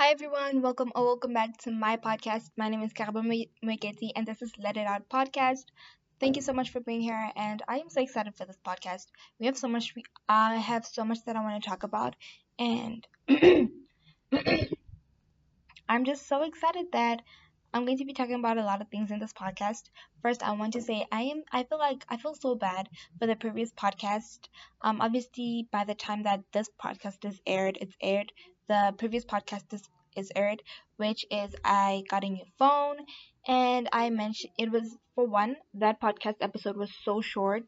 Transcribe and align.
Hi 0.00 0.12
everyone, 0.12 0.62
welcome 0.62 0.90
or 0.94 1.04
welcome 1.04 1.34
back 1.34 1.58
to 1.58 1.70
my 1.70 1.98
podcast. 1.98 2.52
My 2.56 2.70
name 2.70 2.80
is 2.80 2.94
Karabo 2.94 3.20
Mweketi 3.62 4.12
and 4.16 4.26
this 4.26 4.40
is 4.40 4.50
Let 4.58 4.78
It 4.78 4.86
Out 4.86 5.10
podcast. 5.10 5.64
Thank 6.18 6.36
you 6.36 6.42
so 6.42 6.54
much 6.54 6.70
for 6.70 6.80
being 6.80 7.02
here 7.02 7.30
and 7.36 7.62
I 7.68 7.80
am 7.80 7.90
so 7.90 8.00
excited 8.00 8.34
for 8.34 8.46
this 8.46 8.56
podcast. 8.66 9.08
We 9.38 9.44
have 9.44 9.58
so 9.58 9.68
much 9.68 9.92
we, 9.94 10.04
I 10.26 10.56
have 10.56 10.86
so 10.86 11.04
much 11.04 11.18
that 11.26 11.36
I 11.36 11.42
want 11.42 11.62
to 11.62 11.68
talk 11.68 11.82
about 11.82 12.16
and 12.58 13.06
I'm 15.86 16.04
just 16.06 16.26
so 16.26 16.44
excited 16.44 16.86
that 16.94 17.20
I'm 17.74 17.84
going 17.84 17.98
to 17.98 18.06
be 18.06 18.14
talking 18.14 18.36
about 18.36 18.56
a 18.56 18.64
lot 18.64 18.80
of 18.80 18.88
things 18.88 19.10
in 19.10 19.18
this 19.18 19.34
podcast. 19.34 19.82
First, 20.22 20.42
I 20.42 20.52
want 20.52 20.72
to 20.72 20.80
say 20.80 21.06
I 21.12 21.24
am 21.24 21.42
I 21.52 21.64
feel 21.64 21.78
like 21.78 22.06
I 22.08 22.16
feel 22.16 22.34
so 22.34 22.54
bad 22.54 22.88
for 23.18 23.26
the 23.26 23.36
previous 23.36 23.70
podcast. 23.72 24.48
Um 24.80 25.02
obviously 25.02 25.68
by 25.70 25.84
the 25.84 25.94
time 25.94 26.22
that 26.22 26.40
this 26.54 26.70
podcast 26.82 27.28
is 27.28 27.38
aired, 27.46 27.76
it's 27.82 27.96
aired 28.00 28.32
the 28.70 28.94
previous 28.98 29.24
podcast 29.24 29.72
is, 29.74 29.82
is 30.16 30.30
aired, 30.36 30.62
which 30.96 31.26
is 31.30 31.56
I 31.64 32.04
got 32.08 32.24
a 32.24 32.28
new 32.30 32.44
phone 32.58 32.98
and 33.48 33.88
I 33.92 34.10
mentioned 34.10 34.52
it 34.58 34.70
was 34.70 34.96
for 35.16 35.26
one, 35.26 35.56
that 35.74 36.00
podcast 36.00 36.36
episode 36.40 36.76
was 36.76 36.92
so 37.04 37.20
short. 37.20 37.64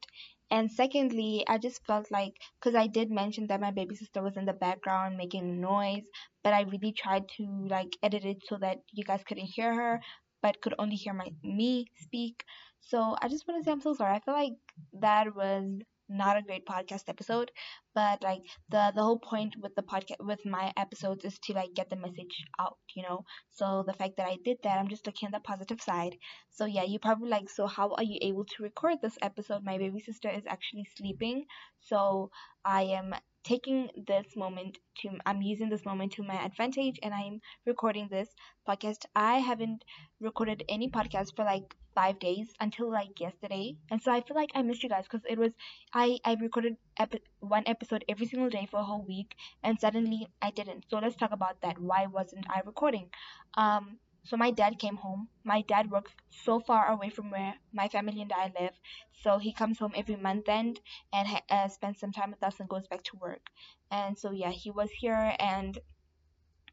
And 0.50 0.70
secondly, 0.70 1.44
I 1.48 1.58
just 1.58 1.84
felt 1.86 2.10
like, 2.12 2.34
because 2.60 2.76
I 2.76 2.86
did 2.86 3.10
mention 3.10 3.48
that 3.48 3.60
my 3.60 3.72
baby 3.72 3.96
sister 3.96 4.22
was 4.22 4.36
in 4.36 4.44
the 4.44 4.52
background 4.52 5.16
making 5.16 5.60
noise, 5.60 6.04
but 6.44 6.52
I 6.54 6.62
really 6.62 6.92
tried 6.92 7.24
to 7.38 7.66
like 7.68 7.96
edit 8.02 8.24
it 8.24 8.38
so 8.48 8.56
that 8.60 8.78
you 8.92 9.02
guys 9.02 9.22
couldn't 9.26 9.46
hear 9.56 9.74
her, 9.74 10.00
but 10.42 10.60
could 10.60 10.74
only 10.78 10.96
hear 10.96 11.14
my 11.14 11.28
me 11.42 11.86
speak. 11.96 12.44
So 12.80 13.16
I 13.20 13.28
just 13.28 13.48
want 13.48 13.60
to 13.60 13.64
say 13.64 13.72
I'm 13.72 13.80
so 13.80 13.94
sorry. 13.94 14.14
I 14.14 14.20
feel 14.20 14.34
like 14.34 14.52
that 15.00 15.34
was 15.34 15.64
not 16.08 16.36
a 16.36 16.42
great 16.42 16.66
podcast 16.66 17.08
episode 17.08 17.50
but 17.94 18.22
like 18.22 18.42
the 18.70 18.92
the 18.94 19.02
whole 19.02 19.18
point 19.18 19.54
with 19.60 19.74
the 19.74 19.82
podcast 19.82 20.24
with 20.24 20.44
my 20.44 20.72
episodes 20.76 21.24
is 21.24 21.38
to 21.38 21.52
like 21.52 21.74
get 21.74 21.90
the 21.90 21.96
message 21.96 22.44
out 22.58 22.76
you 22.94 23.02
know 23.02 23.24
so 23.50 23.82
the 23.86 23.92
fact 23.92 24.16
that 24.16 24.26
i 24.26 24.36
did 24.44 24.56
that 24.62 24.78
i'm 24.78 24.88
just 24.88 25.06
looking 25.06 25.26
at 25.26 25.32
the 25.32 25.40
positive 25.40 25.80
side 25.80 26.16
so 26.50 26.64
yeah 26.64 26.82
you 26.84 26.98
probably 26.98 27.28
like 27.28 27.48
so 27.50 27.66
how 27.66 27.92
are 27.94 28.04
you 28.04 28.18
able 28.22 28.44
to 28.44 28.62
record 28.62 28.96
this 29.02 29.18
episode 29.22 29.62
my 29.64 29.78
baby 29.78 30.00
sister 30.00 30.28
is 30.30 30.44
actually 30.46 30.86
sleeping 30.96 31.44
so 31.80 32.30
i 32.64 32.82
am 32.82 33.14
taking 33.44 33.88
this 34.06 34.36
moment 34.36 34.78
to 34.96 35.08
I'm 35.26 35.42
using 35.42 35.68
this 35.68 35.84
moment 35.84 36.12
to 36.12 36.22
my 36.22 36.44
advantage 36.44 36.98
and 37.02 37.12
I'm 37.12 37.40
recording 37.66 38.08
this 38.08 38.28
podcast. 38.68 39.04
I 39.16 39.38
haven't 39.38 39.84
recorded 40.20 40.62
any 40.68 40.88
podcast 40.88 41.34
for 41.34 41.44
like 41.44 41.74
5 41.94 42.20
days 42.20 42.52
until 42.60 42.90
like 42.90 43.18
yesterday. 43.20 43.76
And 43.90 44.00
so 44.00 44.12
I 44.12 44.20
feel 44.20 44.36
like 44.36 44.50
I 44.54 44.62
missed 44.62 44.82
you 44.84 44.88
guys 44.88 45.08
cuz 45.08 45.22
it 45.28 45.38
was 45.38 45.52
I 45.92 46.18
I 46.24 46.34
recorded 46.40 46.76
epi- 46.98 47.22
one 47.40 47.64
episode 47.66 48.04
every 48.08 48.26
single 48.26 48.50
day 48.50 48.66
for 48.70 48.80
a 48.80 48.84
whole 48.84 49.04
week 49.06 49.34
and 49.62 49.78
suddenly 49.80 50.28
I 50.40 50.50
didn't. 50.50 50.84
So 50.90 50.98
let's 50.98 51.16
talk 51.16 51.32
about 51.32 51.60
that. 51.62 51.78
Why 51.78 52.06
wasn't 52.06 52.46
I 52.50 52.60
recording? 52.64 53.10
Um 53.54 53.98
so 54.24 54.36
my 54.36 54.52
dad 54.52 54.78
came 54.78 54.96
home. 54.96 55.28
My 55.42 55.62
dad 55.62 55.90
works 55.90 56.12
so 56.30 56.60
far 56.60 56.86
away 56.88 57.10
from 57.10 57.30
where 57.30 57.54
my 57.72 57.88
family 57.88 58.22
and 58.22 58.32
I 58.32 58.52
live. 58.60 58.78
So 59.22 59.38
he 59.38 59.52
comes 59.52 59.78
home 59.80 59.92
every 59.96 60.14
month 60.16 60.48
end 60.48 60.80
and 61.12 61.26
uh, 61.50 61.66
spends 61.68 61.98
some 61.98 62.12
time 62.12 62.30
with 62.30 62.42
us 62.44 62.60
and 62.60 62.68
goes 62.68 62.86
back 62.86 63.02
to 63.04 63.16
work. 63.16 63.50
And 63.90 64.16
so 64.16 64.30
yeah, 64.30 64.50
he 64.50 64.70
was 64.70 64.90
here 64.92 65.34
and 65.40 65.76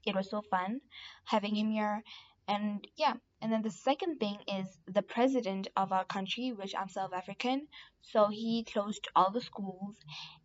it 0.06 0.16
was 0.16 0.30
so 0.30 0.42
fun 0.42 0.82
having 1.26 1.56
him 1.56 1.72
here. 1.72 2.04
And 2.48 2.86
yeah, 2.98 3.14
and 3.42 3.52
then 3.52 3.62
the 3.62 3.72
second 3.72 4.20
thing 4.20 4.38
is 4.48 4.68
the 4.88 5.02
president 5.02 5.68
of 5.78 5.92
our 5.92 6.06
country, 6.06 6.52
which 6.52 6.74
I'm 6.78 6.90
South 6.90 7.14
African. 7.14 7.68
So 8.02 8.28
he 8.30 8.64
closed 8.64 9.08
all 9.16 9.32
the 9.32 9.42
schools, 9.42 9.98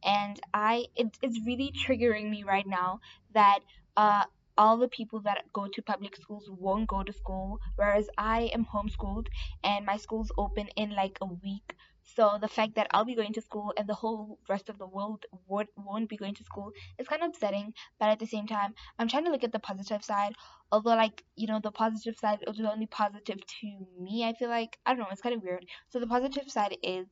and 0.05 0.39
I 0.53 0.87
it, 0.97 1.17
it's 1.23 1.41
really 1.47 1.73
triggering 1.87 2.31
me 2.31 2.43
right 2.45 2.67
now 2.67 3.01
that 3.35 3.61
uh 3.97 4.25
all 4.57 4.77
the 4.79 4.89
people 4.89 5.21
that 5.21 5.53
go 5.53 5.67
to 5.67 5.83
public 5.83 6.15
schools 6.17 6.49
won't 6.49 6.87
go 6.89 7.03
to 7.03 7.13
school, 7.13 7.59
whereas 7.77 8.09
I 8.17 8.51
am 8.55 8.65
homeschooled 8.65 9.27
and 9.65 9.85
my 9.85 9.97
school's 9.97 10.31
open 10.39 10.69
in 10.77 10.91
like 10.95 11.19
a 11.21 11.27
week. 11.27 11.75
So 12.05 12.39
the 12.41 12.49
fact 12.49 12.75
that 12.77 12.87
I'll 12.93 13.05
be 13.05 13.15
going 13.17 13.33
to 13.33 13.41
school 13.41 13.73
and 13.77 13.89
the 13.89 13.95
whole 13.95 14.39
rest 14.49 14.69
of 14.69 14.79
the 14.79 14.87
world 14.87 15.25
won't, 15.49 15.71
won't 15.77 16.09
be 16.09 16.17
going 16.17 16.35
to 16.35 16.45
school 16.45 16.71
is 16.99 17.09
kind 17.09 17.23
of 17.23 17.31
upsetting. 17.31 17.75
But 17.99 18.11
at 18.11 18.19
the 18.19 18.27
same 18.27 18.47
time, 18.47 18.75
I'm 18.99 19.09
trying 19.09 19.25
to 19.25 19.31
look 19.31 19.45
at 19.45 19.53
the 19.53 19.59
positive 19.59 20.05
side. 20.05 20.35
Although, 20.71 20.97
like, 20.97 21.25
you 21.37 21.47
know, 21.47 21.61
the 21.61 21.71
positive 21.73 22.17
side 22.17 22.45
is 22.47 22.61
only 22.61 22.87
positive 22.87 23.45
to 23.61 23.87
me, 23.99 24.25
I 24.25 24.35
feel 24.35 24.49
like. 24.49 24.79
I 24.87 24.91
don't 24.93 25.01
know, 25.01 25.09
it's 25.11 25.23
kind 25.23 25.35
of 25.35 25.43
weird. 25.43 25.67
So 25.89 25.99
the 25.99 26.07
positive 26.07 26.51
side 26.51 26.77
is 26.83 27.07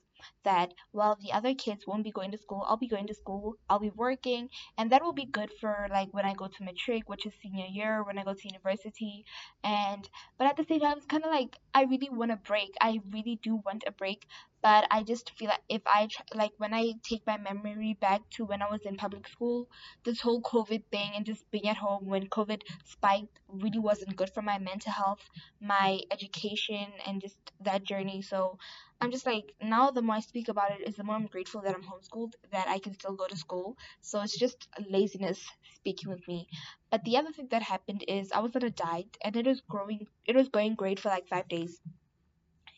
that 0.44 0.72
while 0.92 1.16
the 1.20 1.32
other 1.32 1.54
kids 1.54 1.86
won't 1.86 2.04
be 2.04 2.10
going 2.10 2.30
to 2.32 2.38
school, 2.38 2.64
I'll 2.66 2.76
be 2.76 2.88
going 2.88 3.06
to 3.08 3.14
school, 3.14 3.56
I'll 3.68 3.78
be 3.78 3.90
working, 3.90 4.48
and 4.78 4.90
that 4.90 5.02
will 5.02 5.12
be 5.12 5.26
good 5.26 5.50
for 5.60 5.86
like 5.90 6.12
when 6.12 6.24
I 6.24 6.34
go 6.34 6.48
to 6.48 6.64
matric, 6.64 7.08
which 7.08 7.26
is 7.26 7.32
senior 7.42 7.66
year, 7.66 8.02
when 8.04 8.18
I 8.18 8.24
go 8.24 8.34
to 8.34 8.48
university, 8.48 9.24
and 9.64 10.08
but 10.38 10.46
at 10.46 10.56
the 10.56 10.64
same 10.64 10.80
time, 10.80 10.96
it's 10.96 11.06
kind 11.06 11.24
of 11.24 11.30
like 11.30 11.56
I 11.74 11.84
really 11.84 12.10
want 12.10 12.32
a 12.32 12.36
break. 12.36 12.74
I 12.80 13.00
really 13.10 13.38
do 13.42 13.56
want 13.64 13.84
a 13.86 13.92
break, 13.92 14.26
but 14.62 14.86
I 14.90 15.02
just 15.02 15.30
feel 15.36 15.48
like 15.48 15.62
if 15.68 15.82
I 15.86 16.08
like 16.34 16.52
when 16.58 16.72
I 16.72 16.92
take 17.02 17.26
my 17.26 17.36
memory 17.38 17.96
back 18.00 18.20
to 18.36 18.44
when 18.44 18.62
I 18.62 18.70
was 18.70 18.82
in 18.82 18.96
public 18.96 19.28
school, 19.28 19.68
this 20.04 20.20
whole 20.20 20.40
COVID 20.42 20.84
thing 20.90 21.12
and 21.16 21.26
just 21.26 21.50
being 21.50 21.68
at 21.68 21.76
home 21.76 22.06
when 22.06 22.28
COVID 22.28 22.62
spiked 22.84 23.38
really 23.48 23.78
wasn't 23.78 24.16
good 24.16 24.30
for 24.30 24.42
my 24.42 24.58
mental 24.58 24.92
health, 24.92 25.20
my 25.60 26.00
education, 26.10 26.86
and 27.06 27.20
just 27.20 27.36
that 27.60 27.84
journey. 27.84 28.22
So 28.22 28.58
I'm 29.02 29.10
just 29.10 29.26
like 29.26 29.52
now 29.60 29.90
the 29.90 30.00
more 30.00 30.16
I 30.16 30.20
speak 30.20 30.48
about 30.48 30.70
it 30.72 30.88
is 30.88 30.96
the 30.96 31.04
more 31.04 31.16
I'm 31.16 31.26
grateful 31.26 31.60
that 31.60 31.74
I'm 31.74 31.82
homeschooled 31.82 32.36
that 32.52 32.68
I 32.68 32.78
can 32.78 32.94
still 32.94 33.12
go 33.14 33.26
to 33.26 33.36
school. 33.36 33.76
So 34.00 34.22
it's 34.22 34.38
just 34.38 34.66
laziness 34.88 35.46
speaking 35.74 36.08
with 36.08 36.26
me. 36.26 36.48
But 36.90 37.04
the 37.04 37.18
other 37.18 37.32
thing 37.32 37.48
that 37.50 37.62
happened 37.62 38.04
is 38.08 38.32
I 38.32 38.40
was 38.40 38.56
on 38.56 38.62
a 38.62 38.70
diet 38.70 39.18
and 39.22 39.36
it 39.36 39.46
was 39.46 39.60
growing 39.60 40.06
it 40.24 40.36
was 40.36 40.48
going 40.48 40.74
great 40.76 41.00
for 41.00 41.10
like 41.10 41.28
5 41.28 41.48
days. 41.48 41.82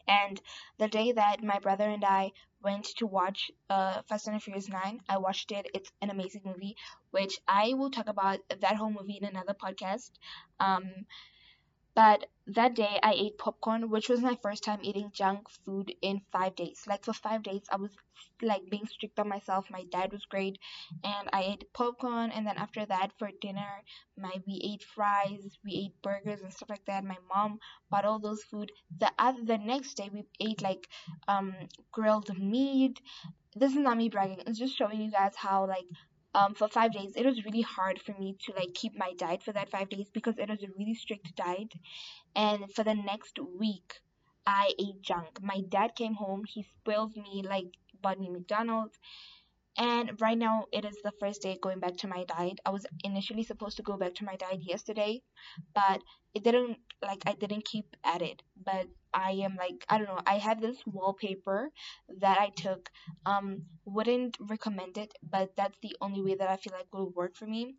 And 0.09 0.41
the 0.79 0.89
day 0.89 1.13
that 1.13 1.43
my 1.45 1.59
brother 1.59 1.84
and 1.84 2.05
I 2.05 2.33
went 2.63 2.87
to 2.97 3.07
watch 3.07 3.51
uh, 3.69 4.01
Fast 4.09 4.29
and 4.29 4.43
Furious 4.43 4.69
9, 4.69 5.01
I 5.11 5.19
watched 5.19 5.53
it. 5.53 5.67
It's 5.75 5.93
an 6.01 6.09
amazing 6.11 6.43
movie, 6.45 6.77
which 7.11 7.39
I 7.47 7.75
will 7.75 7.91
talk 7.91 8.09
about 8.09 8.41
that 8.49 8.77
whole 8.77 8.91
movie 8.91 9.19
in 9.21 9.25
another 9.25 9.55
podcast. 9.55 10.11
Um, 10.59 11.07
but 11.94 12.27
that 12.47 12.75
day 12.75 12.99
I 13.03 13.12
ate 13.12 13.38
popcorn, 13.38 13.88
which 13.91 14.09
was 14.09 14.21
my 14.21 14.37
first 14.43 14.65
time 14.65 14.81
eating 14.82 15.10
junk 15.12 15.49
food 15.65 15.93
in 16.03 16.21
five 16.32 16.55
days. 16.56 16.82
Like 16.87 17.05
for 17.05 17.12
five 17.15 17.43
days, 17.43 17.62
I 17.71 17.77
was 17.77 17.91
like 18.43 18.69
being 18.71 18.87
strict 18.87 19.19
on 19.19 19.28
myself. 19.28 19.66
My 19.71 19.84
dad 19.91 20.12
was 20.12 20.25
great, 20.27 20.59
and 21.03 21.28
I 21.33 21.43
ate 21.43 21.72
popcorn. 21.72 22.31
And 22.31 22.47
then 22.47 22.56
after 22.59 22.84
that, 22.87 23.12
for 23.19 23.31
dinner, 23.41 23.83
my 24.19 24.33
we 24.47 24.60
ate 24.65 24.83
fries, 24.83 25.59
we 25.65 25.72
ate 25.87 26.03
burgers 26.03 26.41
and 26.43 26.53
stuff 26.53 26.71
like 26.71 26.84
that. 26.87 27.04
My 27.04 27.16
mom 27.34 27.59
bought 27.91 28.04
all 28.04 28.19
those 28.19 28.43
food. 28.44 28.71
The 28.99 29.10
other 29.19 29.44
the 29.44 29.59
next 29.59 29.94
day, 29.94 30.10
we 30.12 30.25
ate 30.41 30.62
like 30.62 30.88
um 31.28 31.54
grilled 31.93 32.37
meat. 32.38 33.00
This 33.56 33.72
is 33.72 33.78
not 33.78 33.97
me 33.97 34.09
bragging. 34.09 34.43
It's 34.47 34.59
just 34.59 34.77
showing 34.77 35.00
you 35.00 35.10
guys 35.10 35.34
how 35.37 35.66
like 35.66 35.87
um, 36.34 36.55
for 36.55 36.69
five 36.69 36.93
days. 36.93 37.12
It 37.17 37.27
was 37.27 37.45
really 37.45 37.62
hard 37.62 38.00
for 38.00 38.12
me 38.19 38.37
to 38.47 38.53
like 38.53 38.75
keep 38.75 38.97
my 38.97 39.12
diet 39.17 39.43
for 39.43 39.53
that 39.53 39.71
five 39.71 39.89
days 39.89 40.09
because 40.12 40.39
it 40.39 40.49
was 40.49 40.62
a 40.62 40.69
really 40.78 40.95
strict 40.95 41.34
diet. 41.37 41.72
And 42.34 42.72
for 42.72 42.84
the 42.84 42.95
next 42.95 43.39
week, 43.59 44.00
I 44.47 44.72
ate 44.78 45.03
junk. 45.03 45.41
My 45.43 45.61
dad 45.69 45.95
came 45.97 46.15
home, 46.15 46.45
he 46.45 46.62
spoiled 46.62 47.17
me, 47.17 47.43
like 47.49 47.67
bought 48.03 48.21
me 48.21 48.28
McDonald's. 48.31 48.99
And 49.77 50.21
right 50.21 50.39
now, 50.39 50.67
it 50.73 50.85
is 50.85 50.97
the 51.03 51.12
first 51.21 51.43
day 51.43 51.59
going 51.61 51.81
back 51.81 51.97
to 51.99 52.09
my 52.09 52.25
diet. 52.25 52.61
I 52.65 52.71
was 52.71 52.87
initially 53.03 53.43
supposed 53.43 53.77
to 53.79 53.83
go 53.83 53.97
back 53.97 54.15
to 54.17 54.25
my 54.25 54.37
diet 54.37 54.61
yesterday, 54.62 55.23
but 55.75 56.01
it 56.35 56.45
didn't, 56.45 56.79
like, 57.03 57.23
I 57.27 57.35
didn't 57.35 57.65
keep 57.65 57.97
at 58.05 58.23
it. 58.23 58.43
But 58.65 58.87
I 59.15 59.31
am 59.47 59.55
like 59.57 59.84
I 59.89 59.99
don't 59.99 60.09
know. 60.09 60.21
I 60.27 60.39
have 60.39 60.61
this 60.61 60.77
wallpaper 60.87 61.71
that 62.21 62.39
I 62.39 62.51
took. 62.51 62.91
Um, 63.25 63.63
wouldn't 63.84 64.37
recommend 64.41 64.99
it, 64.99 65.13
but 65.23 65.51
that's 65.57 65.79
the 65.83 65.97
only 66.01 66.21
way 66.23 66.34
that 66.34 66.49
I 66.49 66.57
feel 66.57 66.73
like 66.73 66.93
will 66.93 67.11
work 67.11 67.37
for 67.37 67.47
me. 67.47 67.77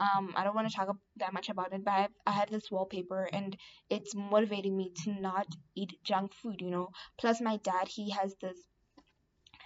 Um, 0.00 0.32
I 0.36 0.44
don't 0.44 0.54
want 0.54 0.68
to 0.70 0.74
talk 0.74 0.96
that 1.16 1.32
much 1.32 1.48
about 1.48 1.72
it, 1.72 1.84
but 1.84 1.92
I 1.92 2.00
have, 2.02 2.10
I 2.26 2.30
have 2.30 2.50
this 2.50 2.70
wallpaper 2.70 3.28
and 3.32 3.56
it's 3.90 4.14
motivating 4.14 4.76
me 4.76 4.92
to 5.04 5.20
not 5.20 5.46
eat 5.76 5.98
junk 6.04 6.32
food. 6.34 6.60
You 6.60 6.70
know. 6.70 6.88
Plus, 7.18 7.40
my 7.40 7.56
dad 7.58 7.88
he 7.88 8.10
has 8.10 8.34
this 8.40 8.58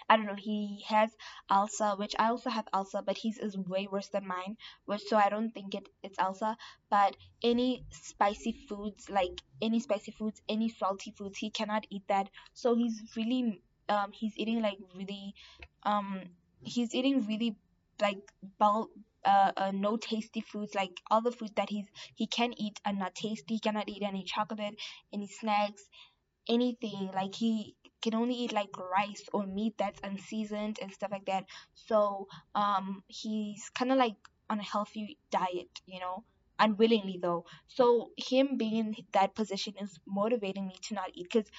I 0.09 0.17
don't 0.17 0.27
know, 0.27 0.35
he 0.37 0.85
has 0.89 1.11
ulcer, 1.51 1.91
which 1.97 2.15
I 2.19 2.29
also 2.29 2.51
have 2.51 2.69
ulcer, 2.73 3.03
but 3.03 3.19
his 3.19 3.39
is 3.39 3.57
way 3.57 3.89
worse 3.91 4.09
than 4.09 4.27
mine, 4.27 4.57
which 4.85 5.03
so 5.03 5.17
I 5.17 5.29
don't 5.29 5.51
think 5.51 5.75
it 5.75 5.89
it's 6.03 6.19
ulcer. 6.19 6.57
But 6.91 7.17
any 7.43 7.85
spicy 7.91 8.53
foods, 8.69 9.09
like 9.11 9.41
any 9.61 9.81
spicy 9.81 10.13
foods, 10.13 10.41
any 10.49 10.69
salty 10.69 11.11
foods, 11.13 11.39
he 11.39 11.51
cannot 11.51 11.87
eat 11.91 12.03
that. 12.09 12.29
So 12.55 12.75
he's 12.75 13.03
really 13.17 13.63
um 13.89 14.13
he's 14.13 14.37
eating 14.37 14.63
like 14.63 14.79
really 14.95 15.35
um 15.83 16.23
he's 16.63 16.95
eating 16.95 17.27
really 17.27 17.57
like 18.01 18.19
bulk 18.59 18.91
uh, 19.25 19.53
uh, 19.57 19.71
no 19.73 19.97
tasty 19.97 20.41
foods 20.41 20.75
like 20.75 21.01
all 21.11 21.21
the 21.21 21.31
foods 21.31 21.53
that 21.55 21.69
he's 21.71 21.87
he 22.15 22.27
can 22.27 22.53
eat 22.59 22.81
are 22.85 22.93
not 22.93 23.15
tasty 23.15 23.55
he 23.55 23.61
cannot 23.61 23.89
eat 23.89 24.03
any 24.03 24.25
chocolate 24.25 24.75
any 25.13 25.29
snacks 25.29 25.85
anything 26.49 27.11
like 27.15 27.35
he 27.35 27.75
can 28.03 28.15
only 28.15 28.35
eat 28.35 28.53
like 28.53 28.77
rice 28.79 29.23
or 29.33 29.47
meat 29.47 29.75
that's 29.79 30.01
unseasoned 30.03 30.79
and 30.83 30.93
stuff 30.93 31.11
like 31.13 31.27
that. 31.27 31.45
So 31.75 32.27
um 32.55 33.03
he's 33.09 33.71
kind 33.75 33.93
of 33.93 33.99
like 33.99 34.17
on 34.51 34.59
a 34.61 34.63
healthy 34.65 35.19
diet, 35.31 35.81
you 35.87 36.01
know. 36.01 36.25
unwillingly 36.59 37.19
though. 37.23 37.45
So 37.69 38.11
him 38.17 38.57
being 38.57 38.77
in 38.77 38.95
that 39.13 39.35
position 39.35 39.75
is 39.81 39.99
motivating 40.07 40.67
me 40.67 40.77
to 40.89 40.95
not 40.95 41.11
eat 41.15 41.27
because 41.31 41.51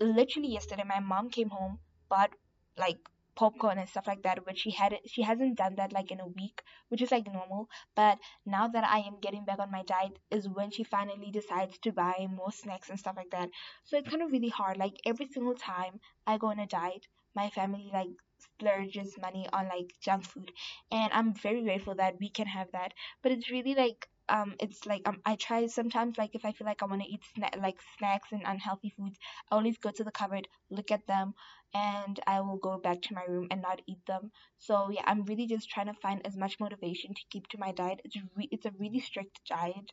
literally 0.00 0.48
yesterday 0.52 0.84
my 0.86 1.00
mom 1.00 1.30
came 1.30 1.50
home 1.50 1.78
but 2.08 2.30
like 2.78 2.98
popcorn 3.36 3.78
and 3.78 3.88
stuff 3.88 4.06
like 4.06 4.22
that 4.22 4.44
which 4.46 4.58
she 4.60 4.70
had 4.70 4.98
she 5.06 5.22
hasn't 5.22 5.56
done 5.56 5.74
that 5.76 5.92
like 5.92 6.10
in 6.10 6.20
a 6.20 6.26
week 6.26 6.62
which 6.88 7.02
is 7.02 7.10
like 7.12 7.26
normal. 7.32 7.68
But 7.94 8.18
now 8.44 8.66
that 8.68 8.84
i 8.84 8.98
am 8.98 9.20
getting 9.20 9.44
back 9.44 9.58
on 9.60 9.70
my 9.70 9.82
diet 9.84 10.18
is 10.30 10.48
when 10.48 10.70
she 10.70 10.82
finally 10.84 11.30
decides 11.30 11.78
to 11.78 11.92
buy 11.92 12.26
more 12.34 12.50
snacks 12.52 12.90
and 12.90 12.98
stuff 12.98 13.16
like 13.16 13.30
that. 13.30 13.50
So 13.84 13.96
it's 13.96 14.08
kind 14.08 14.22
of 14.22 14.32
really 14.32 14.48
hard. 14.48 14.76
Like 14.78 14.94
every 15.04 15.26
single 15.28 15.54
time 15.54 16.00
i 16.26 16.38
go 16.38 16.48
on 16.48 16.58
a 16.58 16.66
diet 16.66 17.06
my 17.34 17.50
family 17.50 17.90
like 17.92 18.08
splurges 18.38 19.14
money 19.20 19.46
on 19.52 19.68
like 19.68 19.92
junk 20.00 20.24
food. 20.24 20.50
And 20.90 21.10
i'm 21.12 21.34
very 21.34 21.62
grateful 21.62 21.94
that 21.96 22.18
we 22.20 22.30
can 22.30 22.46
have 22.46 22.72
that. 22.72 22.92
But 23.22 23.32
it's 23.32 23.50
really 23.50 23.74
like 23.74 24.08
um 24.28 24.54
it's 24.60 24.84
like 24.86 25.02
um 25.06 25.20
I 25.24 25.36
try 25.36 25.66
sometimes 25.66 26.18
like 26.18 26.34
if 26.34 26.44
I 26.44 26.52
feel 26.52 26.66
like 26.66 26.82
I 26.82 26.86
want 26.86 27.02
to 27.02 27.08
eat 27.08 27.22
sna- 27.36 27.60
like 27.62 27.78
snacks 27.98 28.32
and 28.32 28.42
unhealthy 28.44 28.90
foods 28.96 29.18
I 29.50 29.56
always 29.56 29.78
go 29.78 29.90
to 29.90 30.04
the 30.04 30.10
cupboard 30.10 30.48
look 30.70 30.90
at 30.90 31.06
them 31.06 31.34
and 31.74 32.18
I 32.26 32.40
will 32.40 32.56
go 32.56 32.78
back 32.78 33.02
to 33.02 33.14
my 33.14 33.24
room 33.28 33.48
and 33.50 33.60
not 33.62 33.82
eat 33.86 34.04
them. 34.06 34.30
So 34.58 34.90
yeah 34.90 35.02
I'm 35.04 35.24
really 35.24 35.46
just 35.46 35.68
trying 35.70 35.86
to 35.86 35.94
find 36.00 36.26
as 36.26 36.36
much 36.36 36.58
motivation 36.60 37.14
to 37.14 37.22
keep 37.30 37.46
to 37.48 37.58
my 37.58 37.72
diet. 37.72 38.00
It's 38.04 38.16
re- 38.34 38.48
it's 38.50 38.66
a 38.66 38.72
really 38.78 39.00
strict 39.00 39.40
diet 39.48 39.92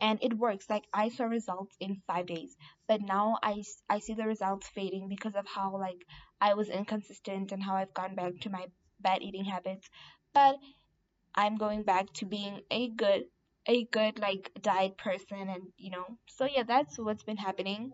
and 0.00 0.18
it 0.22 0.34
works. 0.34 0.68
Like 0.70 0.84
I 0.92 1.08
saw 1.08 1.24
results 1.26 1.76
in 1.80 2.02
5 2.06 2.26
days 2.26 2.56
but 2.88 3.00
now 3.02 3.38
I 3.42 3.62
I 3.88 4.00
see 4.00 4.14
the 4.14 4.26
results 4.26 4.68
fading 4.68 5.08
because 5.08 5.36
of 5.36 5.46
how 5.46 5.76
like 5.78 6.04
I 6.40 6.54
was 6.54 6.68
inconsistent 6.68 7.52
and 7.52 7.62
how 7.62 7.76
I've 7.76 7.94
gone 7.94 8.14
back 8.16 8.34
to 8.40 8.50
my 8.50 8.66
bad 9.00 9.22
eating 9.22 9.44
habits. 9.44 9.88
But 10.34 10.56
I'm 11.34 11.56
going 11.56 11.84
back 11.84 12.12
to 12.14 12.26
being 12.26 12.60
a 12.70 12.90
good 12.90 13.24
a 13.68 13.84
good 13.86 14.18
like 14.18 14.50
diet 14.62 14.96
person 14.98 15.48
and 15.48 15.62
you 15.76 15.90
know 15.90 16.04
so 16.26 16.46
yeah 16.46 16.62
that's 16.64 16.98
what's 16.98 17.22
been 17.22 17.36
happening. 17.36 17.92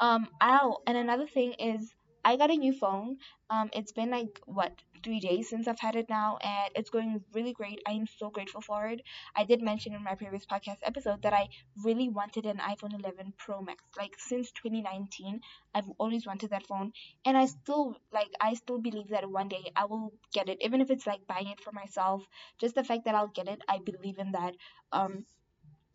Um, 0.00 0.28
oh, 0.42 0.78
and 0.86 0.96
another 0.98 1.26
thing 1.26 1.54
is 1.54 1.94
I 2.26 2.36
got 2.36 2.50
a 2.50 2.56
new 2.56 2.72
phone. 2.72 3.18
Um, 3.48 3.70
it's 3.72 3.92
been 3.92 4.10
like 4.10 4.40
what 4.46 4.72
three 5.04 5.20
days 5.20 5.48
since 5.48 5.68
I've 5.68 5.78
had 5.78 5.94
it 5.94 6.08
now, 6.10 6.38
and 6.42 6.72
it's 6.74 6.90
going 6.90 7.22
really 7.32 7.52
great. 7.52 7.80
I 7.86 7.92
am 7.92 8.06
so 8.18 8.30
grateful 8.30 8.60
for 8.60 8.86
it. 8.88 9.00
I 9.36 9.44
did 9.44 9.62
mention 9.62 9.94
in 9.94 10.02
my 10.02 10.16
previous 10.16 10.44
podcast 10.44 10.78
episode 10.82 11.22
that 11.22 11.32
I 11.32 11.48
really 11.84 12.08
wanted 12.08 12.44
an 12.46 12.58
iPhone 12.58 12.98
11 12.98 13.32
Pro 13.38 13.62
Max. 13.62 13.84
Like 13.96 14.16
since 14.18 14.50
2019, 14.50 15.40
I've 15.74 15.88
always 15.98 16.26
wanted 16.26 16.50
that 16.50 16.66
phone, 16.66 16.92
and 17.24 17.38
I 17.38 17.46
still 17.46 17.96
like 18.12 18.32
I 18.40 18.54
still 18.54 18.80
believe 18.80 19.10
that 19.10 19.30
one 19.30 19.48
day 19.48 19.70
I 19.76 19.84
will 19.84 20.12
get 20.34 20.48
it, 20.48 20.58
even 20.62 20.80
if 20.80 20.90
it's 20.90 21.06
like 21.06 21.26
buying 21.28 21.48
it 21.48 21.60
for 21.60 21.72
myself. 21.72 22.26
Just 22.58 22.74
the 22.74 22.84
fact 22.84 23.04
that 23.04 23.14
I'll 23.14 23.28
get 23.40 23.48
it, 23.48 23.62
I 23.68 23.78
believe 23.78 24.18
in 24.18 24.32
that. 24.32 24.54
Um, 24.92 25.26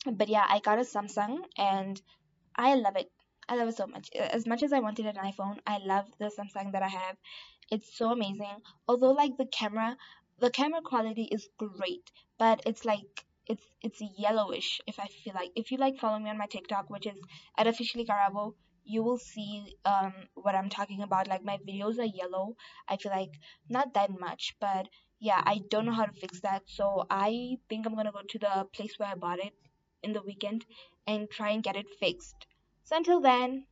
but 0.06 0.30
yeah, 0.30 0.46
I 0.48 0.60
got 0.60 0.80
a 0.80 0.84
Samsung 0.84 1.40
and 1.58 2.02
I 2.56 2.76
love 2.76 2.96
it. 2.96 3.12
I 3.48 3.56
love 3.56 3.68
it 3.68 3.78
so 3.78 3.86
much. 3.86 4.10
As 4.16 4.48
much 4.48 4.64
as 4.64 4.74
I 4.74 4.80
wanted 4.80 5.06
an 5.06 5.16
iPhone, 5.16 5.60
I 5.68 5.78
love 5.78 6.06
the 6.18 6.32
Samsung 6.32 6.72
that 6.72 6.82
I 6.82 6.88
have. 6.88 7.18
It's 7.70 7.96
so 7.96 8.12
amazing. 8.12 8.62
Although 8.88 9.12
like 9.12 9.38
the 9.38 9.46
camera, 9.46 9.98
the 10.40 10.50
camera 10.50 10.82
quality 10.82 11.24
is 11.32 11.48
great, 11.58 12.12
but 12.40 12.62
it's 12.66 12.86
like 12.86 13.26
it's 13.48 13.64
it's 13.82 14.02
yellowish 14.18 14.82
if 14.88 15.00
I 15.00 15.08
feel 15.08 15.34
like. 15.34 15.52
If 15.56 15.72
you 15.72 15.78
like 15.78 15.98
follow 16.00 16.18
me 16.20 16.30
on 16.30 16.38
my 16.38 16.48
TikTok, 16.48 16.90
which 16.90 17.06
is 17.06 17.20
at 17.58 17.68
officially 17.68 18.06
Carabo, 18.06 18.56
you 18.86 19.04
will 19.04 19.18
see 19.18 19.76
um 19.86 20.14
what 20.34 20.56
I'm 20.56 20.70
talking 20.70 21.02
about. 21.02 21.28
Like 21.28 21.44
my 21.44 21.58
videos 21.58 22.00
are 22.00 22.12
yellow. 22.22 22.56
I 22.88 22.98
feel 22.98 23.12
like 23.12 23.34
not 23.70 23.94
that 23.94 24.10
much, 24.20 24.56
but 24.60 24.88
yeah, 25.20 25.42
I 25.46 25.62
don't 25.70 25.86
know 25.86 25.94
how 25.94 26.06
to 26.06 26.20
fix 26.20 26.40
that. 26.42 26.64
So 26.66 27.06
I 27.10 27.58
think 27.70 27.86
I'm 27.86 27.96
gonna 27.96 28.12
go 28.12 28.22
to 28.28 28.40
the 28.40 28.66
place 28.74 28.98
where 28.98 29.10
I 29.10 29.16
bought 29.16 29.40
it 29.40 29.54
in 30.04 30.14
the 30.14 30.22
weekend 30.24 30.66
and 31.06 31.30
try 31.30 31.50
and 31.52 31.64
get 31.64 31.76
it 31.76 31.88
fixed. 32.00 32.48
So 32.92 32.98
until 32.98 33.22
then, 33.22 33.68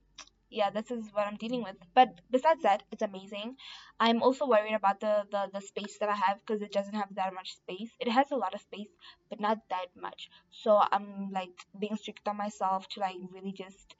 yeah, 0.49 0.69
this 0.69 0.89
is 0.91 1.09
what 1.11 1.27
I'm 1.27 1.35
dealing 1.35 1.61
with. 1.61 1.75
But 1.93 2.21
besides 2.31 2.63
that, 2.63 2.83
it's 2.89 3.01
amazing. 3.01 3.57
I'm 3.99 4.23
also 4.23 4.47
worried 4.47 4.75
about 4.75 5.01
the 5.01 5.25
the, 5.29 5.49
the 5.51 5.59
space 5.59 5.97
that 5.99 6.07
I 6.07 6.15
have 6.15 6.37
because 6.39 6.61
it 6.61 6.71
doesn't 6.71 6.93
have 6.93 7.13
that 7.15 7.33
much 7.33 7.57
space. 7.57 7.91
It 7.99 8.07
has 8.07 8.31
a 8.31 8.37
lot 8.37 8.53
of 8.53 8.61
space, 8.61 8.87
but 9.29 9.41
not 9.41 9.59
that 9.69 9.87
much. 9.93 10.29
So 10.51 10.81
I'm 10.89 11.31
like 11.33 11.51
being 11.77 11.97
strict 11.97 12.29
on 12.29 12.37
myself 12.37 12.87
to 12.91 13.01
like 13.01 13.17
really 13.33 13.51
just 13.51 13.93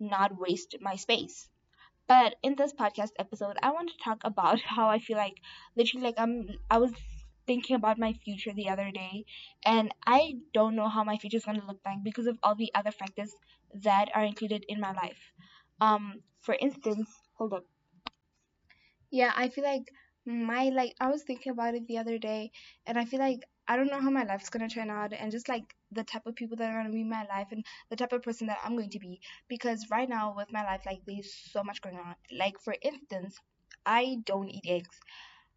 not 0.00 0.40
waste 0.40 0.74
my 0.80 0.96
space. 0.96 1.48
But 2.08 2.34
in 2.42 2.56
this 2.56 2.72
podcast 2.74 3.12
episode, 3.16 3.56
I 3.62 3.70
want 3.70 3.90
to 3.90 4.04
talk 4.04 4.22
about 4.24 4.60
how 4.74 4.88
I 4.88 4.98
feel 4.98 5.18
like 5.18 5.40
literally 5.76 6.06
like 6.06 6.18
I'm 6.18 6.48
I 6.68 6.78
was 6.78 6.90
thinking 7.46 7.76
about 7.76 7.98
my 7.98 8.12
future 8.24 8.52
the 8.52 8.70
other 8.70 8.90
day 8.90 9.24
and 9.64 9.94
I 10.04 10.36
don't 10.52 10.74
know 10.74 10.88
how 10.88 11.04
my 11.04 11.18
future 11.18 11.36
is 11.36 11.44
going 11.44 11.60
to 11.60 11.66
look 11.66 11.80
like 11.84 12.02
because 12.02 12.26
of 12.26 12.38
all 12.42 12.54
the 12.54 12.72
other 12.74 12.90
factors 12.90 13.34
that 13.82 14.08
are 14.14 14.24
included 14.24 14.64
in 14.68 14.80
my 14.80 14.92
life. 14.92 15.32
Um 15.80 16.20
for 16.40 16.56
instance, 16.60 17.08
hold 17.36 17.52
up. 17.54 17.64
Yeah, 19.10 19.32
I 19.36 19.48
feel 19.48 19.64
like 19.64 19.90
my 20.26 20.70
like 20.70 20.94
I 21.00 21.08
was 21.10 21.22
thinking 21.22 21.52
about 21.52 21.74
it 21.74 21.86
the 21.86 21.98
other 21.98 22.18
day 22.18 22.50
and 22.86 22.98
I 22.98 23.04
feel 23.04 23.20
like 23.20 23.40
I 23.66 23.76
don't 23.76 23.86
know 23.86 24.00
how 24.00 24.10
my 24.10 24.24
life's 24.24 24.50
gonna 24.50 24.68
turn 24.68 24.90
out 24.90 25.12
and 25.12 25.30
just 25.30 25.48
like 25.48 25.74
the 25.92 26.04
type 26.04 26.26
of 26.26 26.34
people 26.34 26.56
that 26.58 26.70
are 26.70 26.82
gonna 26.82 26.92
be 26.92 27.00
in 27.02 27.08
my 27.08 27.24
life 27.26 27.48
and 27.50 27.64
the 27.90 27.96
type 27.96 28.12
of 28.12 28.22
person 28.22 28.46
that 28.48 28.58
I'm 28.64 28.76
going 28.76 28.90
to 28.90 28.98
be. 28.98 29.20
Because 29.48 29.86
right 29.90 30.08
now 30.08 30.34
with 30.36 30.52
my 30.52 30.64
life 30.64 30.82
like 30.86 31.00
there's 31.06 31.32
so 31.32 31.62
much 31.62 31.80
going 31.80 31.96
on. 31.96 32.14
Like 32.36 32.60
for 32.60 32.74
instance, 32.82 33.38
I 33.86 34.18
don't 34.24 34.50
eat 34.50 34.64
eggs. 34.66 35.00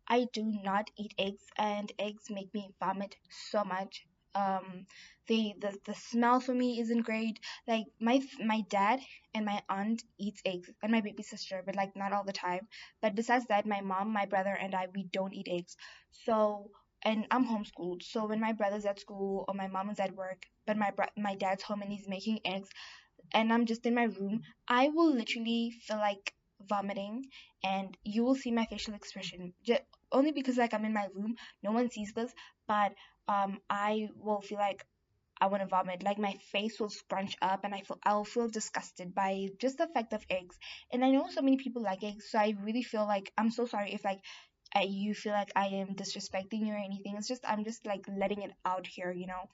I 0.08 0.28
do 0.34 0.44
not 0.64 0.90
eat 0.98 1.14
eggs, 1.18 1.44
and 1.58 1.92
eggs 2.00 2.30
make 2.30 2.54
me 2.54 2.74
vomit 2.80 3.16
so 3.30 3.64
much. 3.64 4.06
Um, 4.42 4.86
the 5.28 5.54
the 5.60 5.72
the 5.86 5.94
smell 5.95 6.39
for 6.39 6.54
me 6.54 6.80
isn't 6.81 7.01
great. 7.12 7.39
Like 7.68 7.86
my 8.00 8.22
my 8.39 8.62
dad 8.69 9.00
and 9.34 9.45
my 9.45 9.62
aunt 9.69 10.04
eats 10.19 10.42
eggs, 10.45 10.69
and 10.84 10.92
my 10.92 11.01
baby 11.01 11.24
sister, 11.24 11.63
but 11.66 11.75
like 11.75 11.95
not 11.95 12.13
all 12.13 12.24
the 12.24 12.34
time. 12.34 12.68
But 13.01 13.16
besides 13.16 13.45
that, 13.48 13.66
my 13.66 13.81
mom, 13.81 14.13
my 14.13 14.25
brother, 14.25 14.56
and 14.63 14.74
I 14.75 14.88
we 14.95 15.04
don't 15.12 15.34
eat 15.34 15.48
eggs. 15.50 15.75
So 16.12 16.72
and 17.04 17.25
I'm 17.31 17.45
homeschooled. 17.45 18.04
So 18.04 18.25
when 18.28 18.39
my 18.39 18.54
brother's 18.54 18.86
at 18.86 19.00
school 19.00 19.45
or 19.48 19.54
my 19.54 19.68
mom 19.68 19.89
is 19.89 20.00
at 20.00 20.16
work, 20.16 20.44
but 20.66 20.78
my 20.78 20.92
bro- 20.92 21.16
my 21.18 21.36
dad's 21.36 21.63
home 21.63 21.81
and 21.81 21.92
he's 21.92 22.07
making 22.07 22.40
eggs, 22.45 22.69
and 23.33 23.51
I'm 23.54 23.66
just 23.66 23.86
in 23.86 23.95
my 23.95 24.06
room, 24.06 24.42
I 24.68 24.90
will 24.90 25.12
literally 25.13 25.72
feel 25.86 25.98
like 25.98 26.33
vomiting 26.69 27.25
and 27.63 27.95
you 28.04 28.24
will 28.24 28.36
see 28.36 28.51
my 28.51 28.66
facial 28.66 28.94
expression 28.95 29.54
just 29.63 29.81
only 30.12 30.31
because 30.31 30.57
like 30.57 30.74
I'm 30.74 30.86
in 30.86 30.94
my 30.94 31.07
room 31.13 31.36
no 31.63 31.72
one 31.72 31.90
sees 31.92 32.12
this 32.13 32.33
but 32.68 32.94
um 33.27 33.59
I 33.69 34.09
will 34.19 34.41
feel 34.41 34.57
like 34.59 34.85
I 35.39 35.47
want 35.47 35.62
to 35.62 35.68
vomit. 35.68 36.03
Like 36.03 36.18
my 36.19 36.33
face 36.51 36.79
will 36.79 36.89
scrunch 36.89 37.35
up 37.41 37.63
and 37.63 37.73
I 37.73 37.81
feel 37.81 37.99
I'll 38.04 38.25
feel 38.25 38.47
disgusted 38.49 39.13
by 39.16 39.49
just 39.59 39.78
the 39.78 39.87
fact 39.87 40.13
of 40.13 40.25
eggs. 40.30 40.57
And 40.92 41.04
I 41.06 41.11
know 41.11 41.28
so 41.30 41.42
many 41.42 41.57
people 41.57 41.81
like 41.81 42.04
eggs 42.04 42.30
so 42.31 42.40
I 42.40 42.56
really 42.63 42.83
feel 42.83 43.06
like 43.06 43.31
I'm 43.37 43.52
so 43.52 43.66
sorry 43.66 43.94
if 43.94 44.04
like 44.04 44.21
I, 44.75 44.83
you 44.83 45.13
feel 45.13 45.33
like 45.33 45.52
I 45.56 45.68
am 45.68 45.95
disrespecting 45.95 46.66
you 46.66 46.73
or 46.73 46.78
anything. 46.78 47.16
It's 47.18 47.28
just 47.28 47.44
I'm 47.47 47.63
just 47.63 47.85
like 47.85 48.06
letting 48.07 48.42
it 48.44 48.52
out 48.66 48.87
here 48.87 49.11
you 49.11 49.28
know? 49.28 49.49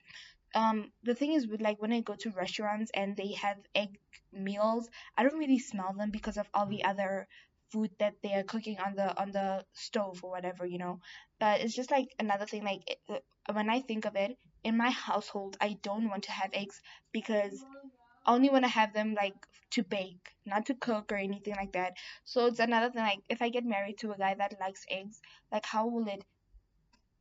Um 0.56 0.92
the 1.04 1.16
thing 1.16 1.34
is 1.34 1.48
with 1.48 1.62
like 1.62 1.82
when 1.82 1.94
I 1.94 2.02
go 2.02 2.16
to 2.16 2.32
restaurants 2.32 2.92
and 2.94 3.16
they 3.18 3.34
have 3.34 3.58
egg 3.76 4.00
meals, 4.32 4.90
I 5.18 5.24
don't 5.24 5.38
really 5.40 5.60
smell 5.60 5.94
them 5.98 6.12
because 6.12 6.38
of 6.38 6.50
all 6.54 6.66
the 6.68 6.84
other 6.84 7.28
food 7.72 7.92
that 8.00 8.14
they 8.22 8.34
are 8.36 8.44
cooking 8.44 8.78
on 8.80 8.96
the 8.96 9.20
on 9.20 9.32
the 9.32 9.66
stove 9.74 10.24
or 10.24 10.32
whatever, 10.32 10.66
you 10.66 10.78
know. 10.78 11.00
But 11.40 11.62
it's 11.62 11.76
just 11.76 11.92
like 11.92 12.08
another 12.20 12.46
thing 12.46 12.64
like 12.64 12.82
it, 12.88 13.24
when 13.52 13.70
I 13.70 13.82
think 13.82 14.06
of 14.06 14.16
it, 14.16 14.38
in 14.64 14.78
my 14.78 14.90
household, 14.92 15.58
I 15.60 15.78
don't 15.82 16.10
want 16.10 16.24
to 16.24 16.32
have 16.32 16.52
eggs 16.54 16.82
because 17.12 17.64
I 18.26 18.34
only 18.36 18.50
want 18.50 18.64
to 18.66 18.70
have 18.70 18.94
them 18.94 19.16
like 19.16 19.36
to 19.72 19.84
bake, 19.84 20.30
not 20.46 20.66
to 20.68 20.76
cook 20.76 21.12
or 21.12 21.16
anything 21.18 21.56
like 21.56 21.74
that. 21.74 21.94
So 22.26 22.46
it's 22.48 22.60
another 22.60 22.92
thing 22.92 23.04
like 23.04 23.24
if 23.30 23.42
I 23.42 23.50
get 23.50 23.66
married 23.66 23.98
to 24.00 24.12
a 24.12 24.18
guy 24.18 24.34
that 24.36 24.60
likes 24.60 24.86
eggs, 24.90 25.22
like 25.52 25.66
how 25.66 25.88
will 25.88 26.08
it 26.08 26.24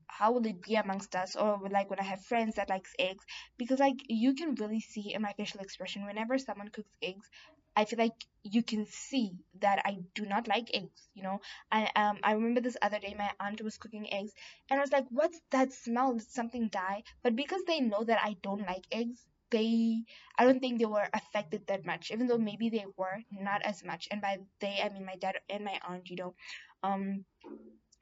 how 0.06 0.30
will 0.32 0.46
it 0.46 0.62
be 0.62 0.74
amongst 0.76 1.16
us 1.16 1.34
or 1.36 1.58
like 1.70 1.88
when 1.90 1.98
i 1.98 2.02
have 2.04 2.22
friends 2.24 2.54
that 2.56 2.68
likes 2.68 2.94
eggs 2.98 3.24
because 3.58 3.78
like 3.80 3.96
you 4.08 4.34
can 4.34 4.54
really 4.56 4.80
see 4.80 5.12
in 5.14 5.22
my 5.22 5.32
facial 5.32 5.60
expression 5.60 6.04
whenever 6.04 6.38
someone 6.38 6.68
cooks 6.68 6.92
eggs 7.02 7.28
i 7.76 7.84
feel 7.84 7.98
like 7.98 8.24
you 8.44 8.62
can 8.62 8.86
see 8.86 9.32
that 9.60 9.80
i 9.84 9.96
do 10.14 10.26
not 10.26 10.48
like 10.48 10.68
eggs 10.74 11.08
you 11.14 11.22
know? 11.22 11.40
I 11.70 11.90
um 11.96 12.18
i 12.22 12.32
remember 12.32 12.60
this 12.60 12.76
other 12.82 12.98
day 12.98 13.14
my 13.18 13.30
aunt 13.40 13.62
was 13.62 13.78
cooking 13.78 14.12
eggs 14.12 14.32
and 14.70 14.78
i 14.78 14.82
was 14.82 14.92
like 14.92 15.06
what's 15.10 15.40
that 15.50 15.72
smell? 15.72 16.14
Did 16.14 16.22
something 16.30 16.68
die? 16.68 17.02
But 17.22 17.36
because 17.36 17.62
they 17.66 17.80
know 17.80 18.04
that 18.04 18.20
i 18.22 18.36
don't 18.42 18.66
like 18.66 18.84
eggs 18.92 19.26
they 19.50 20.02
i 20.38 20.44
don't 20.44 20.60
think 20.60 20.78
they 20.78 20.86
were 20.86 21.08
affected 21.12 21.66
that 21.66 21.84
much 21.84 22.10
even 22.10 22.26
though 22.26 22.38
maybe 22.38 22.70
they 22.70 22.86
were 22.96 23.18
not 23.30 23.62
as 23.62 23.84
much. 23.84 24.08
And 24.10 24.20
by 24.20 24.38
they 24.60 24.80
i 24.82 24.88
mean 24.88 25.04
my 25.04 25.16
dad 25.16 25.36
and 25.48 25.64
my 25.64 25.78
aunt 25.86 26.10
you 26.10 26.16
know? 26.16 26.34
Um 26.82 27.24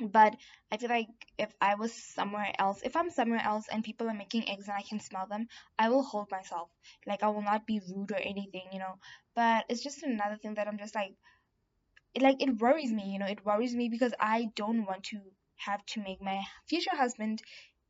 but 0.08 0.36
I 0.72 0.76
feel 0.76 0.88
like 0.88 1.08
if 1.38 1.54
I 1.60 1.74
was 1.74 1.92
somewhere 1.92 2.52
else, 2.58 2.80
if 2.82 2.96
I'm 2.96 3.10
somewhere 3.10 3.40
else 3.42 3.66
and 3.68 3.84
people 3.84 4.08
are 4.08 4.14
making 4.14 4.48
eggs 4.48 4.68
and 4.68 4.76
I 4.76 4.82
can 4.82 5.00
smell 5.00 5.26
them, 5.26 5.48
I 5.78 5.88
will 5.90 6.02
hold 6.02 6.30
myself. 6.30 6.70
Like 7.06 7.22
I 7.22 7.28
will 7.28 7.42
not 7.42 7.66
be 7.66 7.80
rude 7.80 8.12
or 8.12 8.16
anything, 8.18 8.68
you 8.72 8.78
know. 8.78 8.98
But 9.34 9.66
it's 9.68 9.82
just 9.82 10.02
another 10.02 10.36
thing 10.36 10.54
that 10.54 10.68
I'm 10.68 10.78
just 10.78 10.94
like, 10.94 11.14
it, 12.14 12.22
like 12.22 12.42
it 12.42 12.58
worries 12.60 12.92
me, 12.92 13.10
you 13.12 13.18
know. 13.18 13.26
It 13.26 13.44
worries 13.44 13.74
me 13.74 13.88
because 13.88 14.14
I 14.20 14.50
don't 14.54 14.86
want 14.86 15.04
to 15.04 15.20
have 15.56 15.84
to 15.86 16.00
make 16.00 16.22
my 16.22 16.42
future 16.68 16.94
husband 16.96 17.42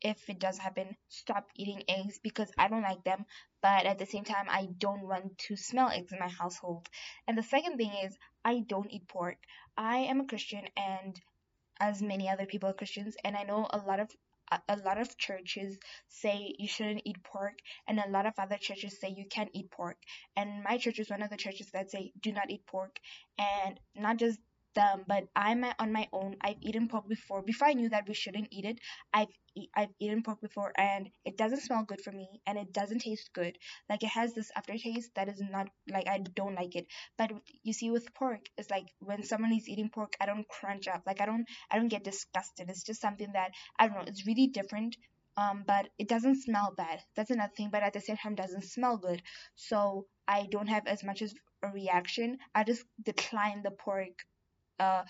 if 0.02 0.30
it 0.30 0.38
does 0.38 0.56
happen, 0.58 0.96
stop 1.08 1.48
eating 1.54 1.82
eggs 1.88 2.18
because 2.22 2.50
I 2.58 2.68
don't 2.68 2.82
like 2.82 3.04
them, 3.04 3.26
but 3.62 3.84
at 3.84 3.98
the 3.98 4.06
same 4.06 4.24
time, 4.24 4.46
I 4.48 4.68
don't 4.78 5.02
want 5.06 5.36
to 5.48 5.56
smell 5.56 5.90
eggs 5.90 6.12
in 6.12 6.18
my 6.18 6.28
household. 6.28 6.88
And 7.28 7.36
the 7.36 7.42
second 7.42 7.76
thing 7.76 7.92
is, 8.04 8.16
I 8.44 8.60
don't 8.66 8.90
eat 8.90 9.08
pork. 9.08 9.36
I 9.76 9.98
am 9.98 10.20
a 10.20 10.26
Christian, 10.26 10.64
and 10.76 11.20
as 11.80 12.02
many 12.02 12.28
other 12.28 12.46
people 12.46 12.68
are 12.68 12.74
Christians, 12.74 13.16
and 13.24 13.36
I 13.36 13.42
know 13.42 13.66
a 13.70 13.78
lot 13.78 14.00
of 14.00 14.10
a 14.68 14.76
lot 14.84 15.00
of 15.00 15.16
churches 15.16 15.78
say 16.08 16.54
you 16.58 16.66
shouldn't 16.66 17.02
eat 17.04 17.22
pork 17.22 17.54
and 17.86 18.00
a 18.00 18.08
lot 18.10 18.26
of 18.26 18.34
other 18.36 18.56
churches 18.56 18.98
say 19.00 19.14
you 19.16 19.24
can 19.30 19.48
eat 19.52 19.70
pork. 19.70 19.96
And 20.36 20.64
my 20.64 20.76
church 20.76 20.98
is 20.98 21.08
one 21.08 21.22
of 21.22 21.30
the 21.30 21.36
churches 21.36 21.70
that 21.72 21.90
say 21.90 22.12
do 22.20 22.32
not 22.32 22.50
eat 22.50 22.66
pork. 22.66 22.98
And 23.38 23.78
not 23.94 24.16
just 24.16 24.40
them, 24.74 25.04
but 25.06 25.24
I'm 25.34 25.64
on 25.78 25.92
my 25.92 26.08
own. 26.12 26.36
I've 26.40 26.56
eaten 26.60 26.88
pork 26.88 27.08
before. 27.08 27.42
Before 27.42 27.68
I 27.68 27.72
knew 27.72 27.88
that 27.90 28.08
we 28.08 28.14
shouldn't 28.14 28.48
eat 28.50 28.64
it, 28.64 28.78
I've 29.12 29.28
I've 29.74 29.92
eaten 29.98 30.22
pork 30.22 30.40
before, 30.40 30.72
and 30.76 31.10
it 31.24 31.36
doesn't 31.36 31.60
smell 31.62 31.84
good 31.84 32.00
for 32.00 32.12
me, 32.12 32.40
and 32.46 32.56
it 32.58 32.72
doesn't 32.72 33.00
taste 33.00 33.30
good. 33.32 33.58
Like 33.88 34.02
it 34.02 34.10
has 34.10 34.34
this 34.34 34.50
aftertaste 34.56 35.14
that 35.16 35.28
is 35.28 35.40
not 35.40 35.68
like 35.88 36.08
I 36.08 36.18
don't 36.18 36.54
like 36.54 36.76
it. 36.76 36.86
But 37.18 37.32
you 37.62 37.72
see, 37.72 37.90
with 37.90 38.14
pork, 38.14 38.40
it's 38.56 38.70
like 38.70 38.86
when 39.00 39.22
someone 39.22 39.52
is 39.52 39.68
eating 39.68 39.90
pork, 39.90 40.14
I 40.20 40.26
don't 40.26 40.48
crunch 40.48 40.88
up. 40.88 41.02
Like 41.06 41.20
I 41.20 41.26
don't 41.26 41.46
I 41.70 41.76
don't 41.76 41.88
get 41.88 42.04
disgusted. 42.04 42.70
It's 42.70 42.84
just 42.84 43.00
something 43.00 43.32
that 43.32 43.52
I 43.78 43.88
don't 43.88 43.96
know. 43.96 44.04
It's 44.06 44.26
really 44.26 44.48
different. 44.48 44.96
Um, 45.36 45.64
but 45.66 45.88
it 45.98 46.08
doesn't 46.08 46.42
smell 46.42 46.74
bad. 46.76 47.00
That's 47.16 47.30
another 47.30 47.52
thing. 47.56 47.70
But 47.70 47.82
at 47.82 47.92
the 47.92 48.00
same 48.00 48.16
time, 48.16 48.34
doesn't 48.34 48.64
smell 48.64 48.98
good. 48.98 49.22
So 49.54 50.06
I 50.28 50.46
don't 50.50 50.66
have 50.68 50.86
as 50.86 51.02
much 51.04 51.22
as 51.22 51.34
a 51.62 51.68
reaction. 51.68 52.38
I 52.54 52.64
just 52.64 52.84
decline 53.02 53.62
the 53.62 53.70
pork 53.70 54.24
uh, 54.80 55.04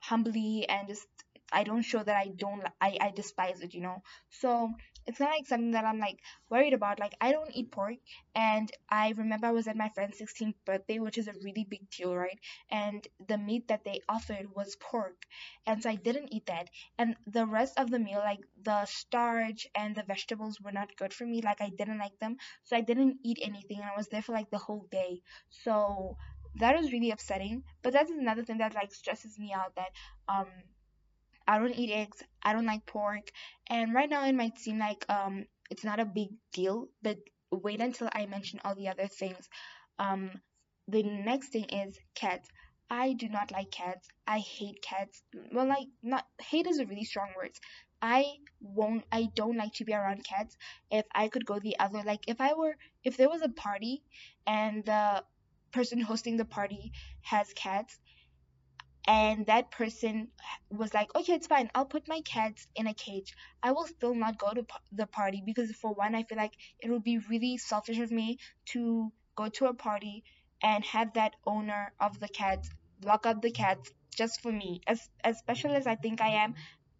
humbly 0.00 0.66
and 0.68 0.88
just 0.88 1.06
I 1.50 1.64
don't 1.64 1.82
show 1.82 2.02
that 2.02 2.16
I 2.16 2.28
don't 2.36 2.62
I, 2.80 2.98
I 3.00 3.10
despise 3.14 3.60
it, 3.62 3.72
you 3.74 3.80
know. 3.80 4.02
So 4.30 4.70
it's 5.06 5.18
not 5.20 5.30
like 5.30 5.46
something 5.46 5.70
that 5.70 5.84
I'm 5.86 5.98
like 5.98 6.18
worried 6.50 6.74
about. 6.74 7.00
Like 7.00 7.14
I 7.22 7.32
don't 7.32 7.50
eat 7.54 7.70
pork 7.72 7.96
and 8.34 8.70
I 8.90 9.14
remember 9.16 9.46
I 9.46 9.52
was 9.52 9.66
at 9.66 9.76
my 9.76 9.88
friend's 9.88 10.18
16th 10.18 10.56
birthday, 10.66 10.98
which 10.98 11.16
is 11.16 11.26
a 11.28 11.32
really 11.42 11.64
big 11.68 11.88
deal, 11.90 12.14
right? 12.14 12.38
And 12.70 13.06
the 13.28 13.38
meat 13.38 13.68
that 13.68 13.84
they 13.84 14.02
offered 14.08 14.54
was 14.54 14.76
pork. 14.76 15.24
And 15.66 15.82
so 15.82 15.88
I 15.90 15.94
didn't 15.94 16.32
eat 16.34 16.46
that. 16.46 16.68
And 16.98 17.16
the 17.26 17.46
rest 17.46 17.78
of 17.78 17.90
the 17.90 17.98
meal, 17.98 18.18
like 18.18 18.40
the 18.62 18.84
starch 18.86 19.66
and 19.74 19.94
the 19.94 20.02
vegetables 20.02 20.60
were 20.60 20.72
not 20.72 20.96
good 20.96 21.14
for 21.14 21.24
me. 21.24 21.40
Like 21.42 21.60
I 21.62 21.70
didn't 21.70 21.98
like 21.98 22.18
them. 22.18 22.36
So 22.64 22.76
I 22.76 22.82
didn't 22.82 23.18
eat 23.24 23.38
anything 23.40 23.78
and 23.78 23.86
I 23.90 23.96
was 23.96 24.08
there 24.08 24.22
for 24.22 24.32
like 24.32 24.50
the 24.50 24.58
whole 24.58 24.86
day. 24.90 25.22
So 25.50 26.16
that 26.58 26.76
was 26.76 26.92
really 26.92 27.10
upsetting. 27.10 27.62
But 27.82 27.92
that's 27.92 28.10
another 28.10 28.44
thing 28.44 28.58
that 28.58 28.74
like 28.74 28.92
stresses 28.92 29.38
me 29.38 29.52
out 29.52 29.74
that 29.76 29.90
um 30.28 30.46
I 31.46 31.58
don't 31.58 31.74
eat 31.74 31.90
eggs, 31.90 32.22
I 32.42 32.52
don't 32.52 32.66
like 32.66 32.86
pork, 32.86 33.30
and 33.68 33.94
right 33.94 34.08
now 34.08 34.24
it 34.24 34.34
might 34.34 34.58
seem 34.58 34.78
like 34.78 35.04
um 35.08 35.46
it's 35.70 35.84
not 35.84 36.00
a 36.00 36.04
big 36.04 36.28
deal, 36.52 36.88
but 37.02 37.18
wait 37.50 37.80
until 37.80 38.08
I 38.12 38.26
mention 38.26 38.60
all 38.64 38.74
the 38.74 38.88
other 38.88 39.06
things. 39.08 39.48
Um 39.98 40.30
the 40.86 41.02
next 41.02 41.48
thing 41.48 41.64
is 41.64 41.98
cats. 42.14 42.48
I 42.90 43.12
do 43.12 43.28
not 43.28 43.50
like 43.50 43.70
cats. 43.70 44.08
I 44.26 44.38
hate 44.38 44.80
cats. 44.82 45.22
Well, 45.52 45.66
like 45.66 45.88
not 46.02 46.26
hate 46.40 46.66
is 46.66 46.78
a 46.78 46.86
really 46.86 47.04
strong 47.04 47.28
word. 47.36 47.52
I 48.00 48.24
won't 48.60 49.04
I 49.12 49.28
don't 49.34 49.56
like 49.56 49.74
to 49.74 49.84
be 49.84 49.92
around 49.94 50.24
cats. 50.24 50.56
If 50.90 51.04
I 51.14 51.28
could 51.28 51.44
go 51.46 51.58
the 51.58 51.78
other 51.78 52.02
like 52.04 52.24
if 52.28 52.40
I 52.40 52.54
were 52.54 52.76
if 53.04 53.16
there 53.16 53.28
was 53.28 53.42
a 53.42 53.48
party 53.48 54.02
and 54.46 54.84
the 54.84 55.24
person 55.72 56.00
hosting 56.00 56.36
the 56.36 56.44
party 56.44 56.92
has 57.22 57.52
cats. 57.54 57.98
And 59.08 59.46
that 59.46 59.70
person 59.72 60.28
was 60.70 60.92
like 60.94 61.12
okay 61.16 61.32
it's 61.32 61.46
fine. 61.48 61.70
I'll 61.74 61.86
put 61.86 62.06
my 62.06 62.20
cats 62.20 62.66
in 62.76 62.86
a 62.86 62.94
cage. 62.94 63.34
I 63.62 63.72
will 63.72 63.86
still 63.86 64.14
not 64.14 64.38
go 64.38 64.52
to 64.52 64.64
the 64.92 65.06
party 65.06 65.42
because 65.44 65.72
for 65.72 65.92
one 65.94 66.14
i 66.14 66.22
feel 66.24 66.38
like 66.38 66.52
it 66.80 66.90
would 66.90 67.02
be 67.04 67.18
really 67.18 67.56
selfish 67.56 67.98
of 67.98 68.10
me 68.12 68.38
to 68.66 69.10
go 69.34 69.48
to 69.48 69.66
a 69.66 69.74
party 69.74 70.24
and 70.62 70.84
have 70.84 71.14
that 71.14 71.34
owner 71.46 71.92
of 72.00 72.20
the 72.20 72.28
cats 72.28 72.70
lock 73.04 73.26
up 73.26 73.40
the 73.42 73.50
cats 73.50 73.90
just 74.14 74.40
for 74.42 74.52
me. 74.52 74.80
As 74.86 75.08
as 75.24 75.38
special 75.38 75.72
as 75.72 75.86
i 75.86 75.96
think 75.96 76.20
i 76.20 76.28
am 76.44 76.54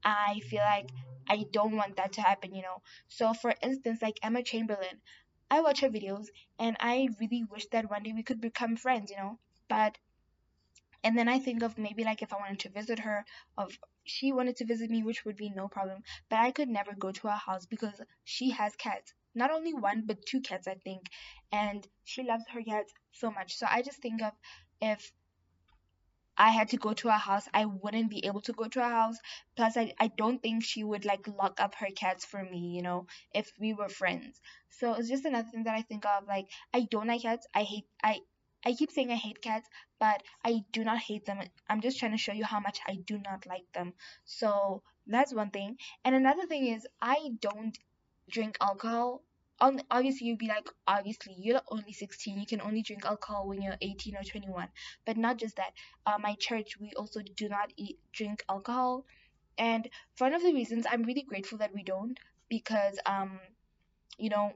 i 0.05 0.41
feel 0.51 0.63
like 0.75 0.89
i 1.29 1.45
don't 1.53 1.77
want 1.77 1.97
that 1.97 2.13
to 2.15 2.23
happen 2.23 2.55
you 2.55 2.63
know. 2.63 2.83
So 3.09 3.35
for 3.35 3.55
instance 3.63 4.01
like 4.03 4.19
emma 4.23 4.43
chamberlain 4.43 5.01
I 5.51 5.61
watch 5.61 5.81
her 5.81 5.89
videos 5.91 6.29
and 6.59 6.77
I 6.81 7.09
really 7.21 7.45
wish 7.45 7.67
that 7.69 7.91
one 7.91 8.03
day 8.03 8.13
we 8.13 8.23
could 8.23 8.41
become 8.41 8.77
friends, 8.77 9.11
you 9.11 9.17
know. 9.17 9.39
But 9.69 9.99
and 11.05 11.17
then 11.17 11.29
I 11.29 11.39
think 11.39 11.63
of 11.63 11.79
maybe 11.79 12.05
like 12.05 12.23
if 12.23 12.33
I 12.33 12.37
wanted 12.39 12.61
to 12.61 12.69
visit 12.71 12.99
her, 13.01 13.25
of 13.57 13.79
she 14.05 14.33
wanted 14.33 14.57
to 14.57 14.65
visit 14.65 14.91
me, 14.91 15.03
which 15.03 15.25
would 15.25 15.37
be 15.37 15.51
no 15.51 15.69
problem. 15.69 16.03
But 16.29 16.41
I 16.41 16.51
could 16.51 16.69
never 16.69 16.95
go 16.95 17.13
to 17.13 17.29
her 17.29 17.37
house 17.37 17.67
because 17.67 18.01
she 18.25 18.51
has 18.51 18.75
cats. 18.77 19.15
Not 19.35 19.51
only 19.51 19.75
one, 19.75 20.05
but 20.07 20.27
two 20.27 20.41
cats, 20.41 20.67
I 20.67 20.75
think. 20.75 21.07
And 21.53 21.87
she 22.05 22.23
loves 22.23 22.45
her 22.49 22.63
cats 22.63 22.93
so 23.13 23.31
much. 23.31 23.57
So 23.57 23.67
I 23.71 23.83
just 23.83 24.01
think 24.03 24.23
of 24.23 24.33
if 24.81 25.13
I 26.39 26.51
had 26.51 26.69
to 26.71 26.77
go 26.77 26.93
to 26.95 27.09
her 27.11 27.19
house, 27.19 27.49
I 27.53 27.65
wouldn't 27.67 28.11
be 28.11 28.25
able 28.25 28.41
to 28.43 28.53
go 28.53 28.69
to 28.69 28.81
her 28.81 28.89
house. 28.89 29.19
Plus, 29.57 29.77
I, 29.77 29.93
I 29.99 30.07
don't 30.07 30.41
think 30.41 30.65
she 30.65 30.85
would 30.85 31.05
like 31.05 31.27
lock 31.27 31.61
up 31.61 31.75
her 31.77 31.89
cats 31.95 32.25
for 32.25 32.43
me, 32.43 32.75
you 32.77 32.83
know, 32.83 33.07
if 33.35 33.53
we 33.59 33.75
were 33.75 33.89
friends. 33.89 34.41
So 34.71 34.95
it's 34.95 35.09
just 35.09 35.25
another 35.25 35.49
thing 35.51 35.65
that 35.65 35.75
I 35.75 35.83
think 35.83 36.07
of. 36.07 36.27
Like, 36.27 36.47
I 36.73 36.87
don't 36.91 37.09
like 37.09 37.23
cats. 37.23 37.47
I 37.55 37.65
hate, 37.65 37.87
I, 38.03 38.21
I 38.65 38.73
keep 38.75 38.91
saying 38.93 39.11
I 39.11 39.17
hate 39.17 39.43
cats, 39.43 39.69
but 39.99 40.23
I 40.45 40.63
do 40.73 40.85
not 40.85 40.99
hate 40.99 41.27
them. 41.27 41.41
I'm 41.69 41.81
just 41.81 41.99
trying 41.99 42.13
to 42.13 42.19
show 42.19 42.33
you 42.33 42.45
how 42.45 42.61
much 42.61 42.79
I 42.87 42.95
do 42.95 43.19
not 43.19 43.47
like 43.47 43.71
them. 43.75 43.93
So 44.25 44.83
that's 45.07 45.35
one 45.35 45.51
thing. 45.51 45.77
And 46.05 46.15
another 46.15 46.47
thing 46.47 46.67
is, 46.67 46.87
I 47.03 47.31
don't 47.41 47.77
drink 48.31 48.57
alcohol 48.61 49.23
obviously 49.61 50.27
you'd 50.29 50.39
be 50.39 50.49
like 50.49 50.69
obviously 50.87 51.35
you're 51.39 51.61
only 51.71 51.93
16 51.93 52.39
you 52.39 52.47
can 52.47 52.61
only 52.61 52.83
drink 52.83 53.05
alcohol 53.05 53.49
when 53.49 53.61
you're 53.63 53.77
18 53.81 54.17
or 54.17 54.23
21 54.23 54.69
but 55.07 55.17
not 55.17 55.37
just 55.37 55.57
that 55.57 55.73
uh, 56.07 56.19
my 56.19 56.35
church 56.39 56.79
we 56.81 56.93
also 56.97 57.21
do 57.37 57.49
not 57.49 57.73
eat 57.77 57.99
drink 58.13 58.45
alcohol. 58.49 59.05
And 59.57 59.89
one 60.19 60.35
of 60.35 60.43
the 60.43 60.53
reasons 60.55 60.87
i'm 60.91 61.03
really 61.03 61.23
grateful 61.29 61.59
that 61.59 61.75
we 61.75 61.83
don't 61.83 62.19
because 62.49 62.99
um 63.07 63.41
you 64.19 64.31
know 64.31 64.53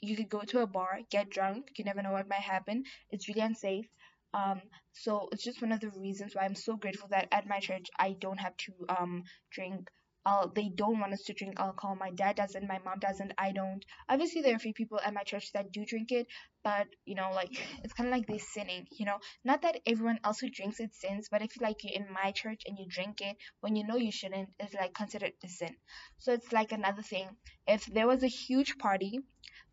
you 0.00 0.16
could 0.16 0.28
go 0.28 0.40
to 0.40 0.60
a 0.60 0.66
bar 0.66 1.00
get 1.10 1.30
drunk 1.30 1.70
you 1.76 1.84
never 1.84 2.02
know 2.02 2.12
what 2.12 2.28
might 2.28 2.40
happen. 2.40 2.84
It's 3.10 3.28
really 3.28 3.40
unsafe. 3.40 3.86
Um 4.34 4.60
so 4.92 5.28
it's 5.32 5.44
just 5.44 5.60
one 5.60 5.72
of 5.72 5.80
the 5.80 5.90
reasons 5.90 6.34
why 6.34 6.44
i'm 6.44 6.54
so 6.54 6.76
grateful 6.76 7.08
that 7.10 7.28
at 7.32 7.46
my 7.46 7.60
church 7.60 7.88
i 7.98 8.12
don't 8.18 8.38
have 8.40 8.56
to 8.56 8.72
um 8.88 9.24
drink 9.50 9.90
uh, 10.26 10.48
they 10.56 10.68
don't 10.68 10.98
want 10.98 11.12
us 11.12 11.22
to 11.22 11.32
drink 11.32 11.54
alcohol. 11.56 11.94
My 11.94 12.10
dad 12.10 12.34
doesn't, 12.34 12.66
my 12.66 12.80
mom 12.84 12.98
doesn't, 12.98 13.32
I 13.38 13.52
don't. 13.52 13.84
Obviously, 14.08 14.42
there 14.42 14.54
are 14.54 14.56
a 14.56 14.58
few 14.58 14.74
people 14.74 14.98
at 14.98 15.14
my 15.14 15.22
church 15.22 15.52
that 15.52 15.70
do 15.70 15.84
drink 15.84 16.10
it, 16.10 16.26
but 16.64 16.88
you 17.04 17.14
know, 17.14 17.30
like 17.32 17.50
it's 17.84 17.92
kind 17.92 18.08
of 18.08 18.12
like 18.12 18.26
they're 18.26 18.40
sinning, 18.40 18.88
you 18.90 19.06
know. 19.06 19.18
Not 19.44 19.62
that 19.62 19.78
everyone 19.86 20.18
else 20.24 20.40
who 20.40 20.50
drinks 20.50 20.80
it 20.80 20.96
sins, 20.96 21.28
but 21.30 21.42
if 21.42 21.60
like 21.60 21.84
you're 21.84 21.94
in 21.94 22.12
my 22.12 22.32
church 22.32 22.62
and 22.66 22.76
you 22.76 22.86
drink 22.88 23.20
it 23.20 23.36
when 23.60 23.76
you 23.76 23.86
know 23.86 23.98
you 23.98 24.10
shouldn't, 24.10 24.48
it's 24.58 24.74
like 24.74 24.94
considered 24.94 25.32
a 25.44 25.48
sin. 25.48 25.76
So 26.18 26.32
it's 26.32 26.52
like 26.52 26.72
another 26.72 27.02
thing. 27.02 27.28
If 27.68 27.86
there 27.86 28.08
was 28.08 28.24
a 28.24 28.28
huge 28.28 28.78
party, 28.78 29.20